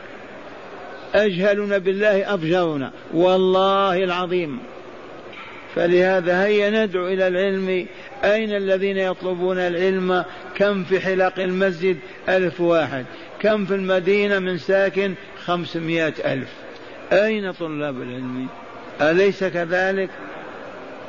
أجهلنا 1.16 1.78
بالله 1.78 2.34
أفجرنا 2.36 2.92
والله 3.14 4.04
العظيم. 4.04 4.60
فلهذا 5.76 6.44
هيا 6.44 6.86
ندعو 6.86 7.08
إلى 7.08 7.28
العلم. 7.28 7.88
أين 8.24 8.56
الذين 8.56 8.98
يطلبون 8.98 9.58
العلم؟ 9.58 10.26
كم 10.56 10.84
في 10.84 11.00
حلق 11.00 11.40
المسجد؟ 11.40 11.98
ألف 12.30 12.62
واحد. 12.62 13.06
كم 13.42 13.66
في 13.66 13.76
المدينة 13.76 14.40
من 14.40 14.58
ساكن؟ 14.58 15.14
خمسمائة 15.46 16.34
ألف. 16.34 16.50
أين 17.12 17.52
طلاب 17.52 18.02
العلم؟ 18.02 18.48
أليس 19.02 19.44
كذلك؟ 19.44 20.10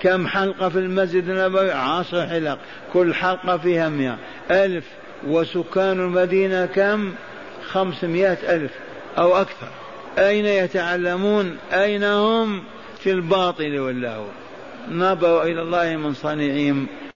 كم 0.03 0.27
حلقة 0.27 0.69
في 0.69 0.79
المسجد 0.79 1.29
النبوي؟ 1.29 1.71
عشر 1.71 2.27
حلق. 2.27 2.59
كل 2.93 3.15
حلقة 3.15 3.59
فيها 3.59 3.89
مئة. 3.89 4.19
ألف. 4.51 4.85
وسكان 5.27 6.01
المدينة 6.01 6.67
كم؟ 6.67 7.15
خمسمائة 7.67 8.39
ألف 8.57 8.73
أو 9.19 9.37
أكثر. 9.41 9.69
أين 10.19 10.47
يتعلمون؟ 10.47 11.57
أين 11.73 12.05
هم؟ 12.05 12.63
في 12.99 13.11
الباطل 13.13 13.79
والله 13.79 14.27
نظروا 14.91 15.43
إلى 15.43 15.63
الله 15.63 15.97
من 15.97 16.15
صنيعهم 16.15 16.87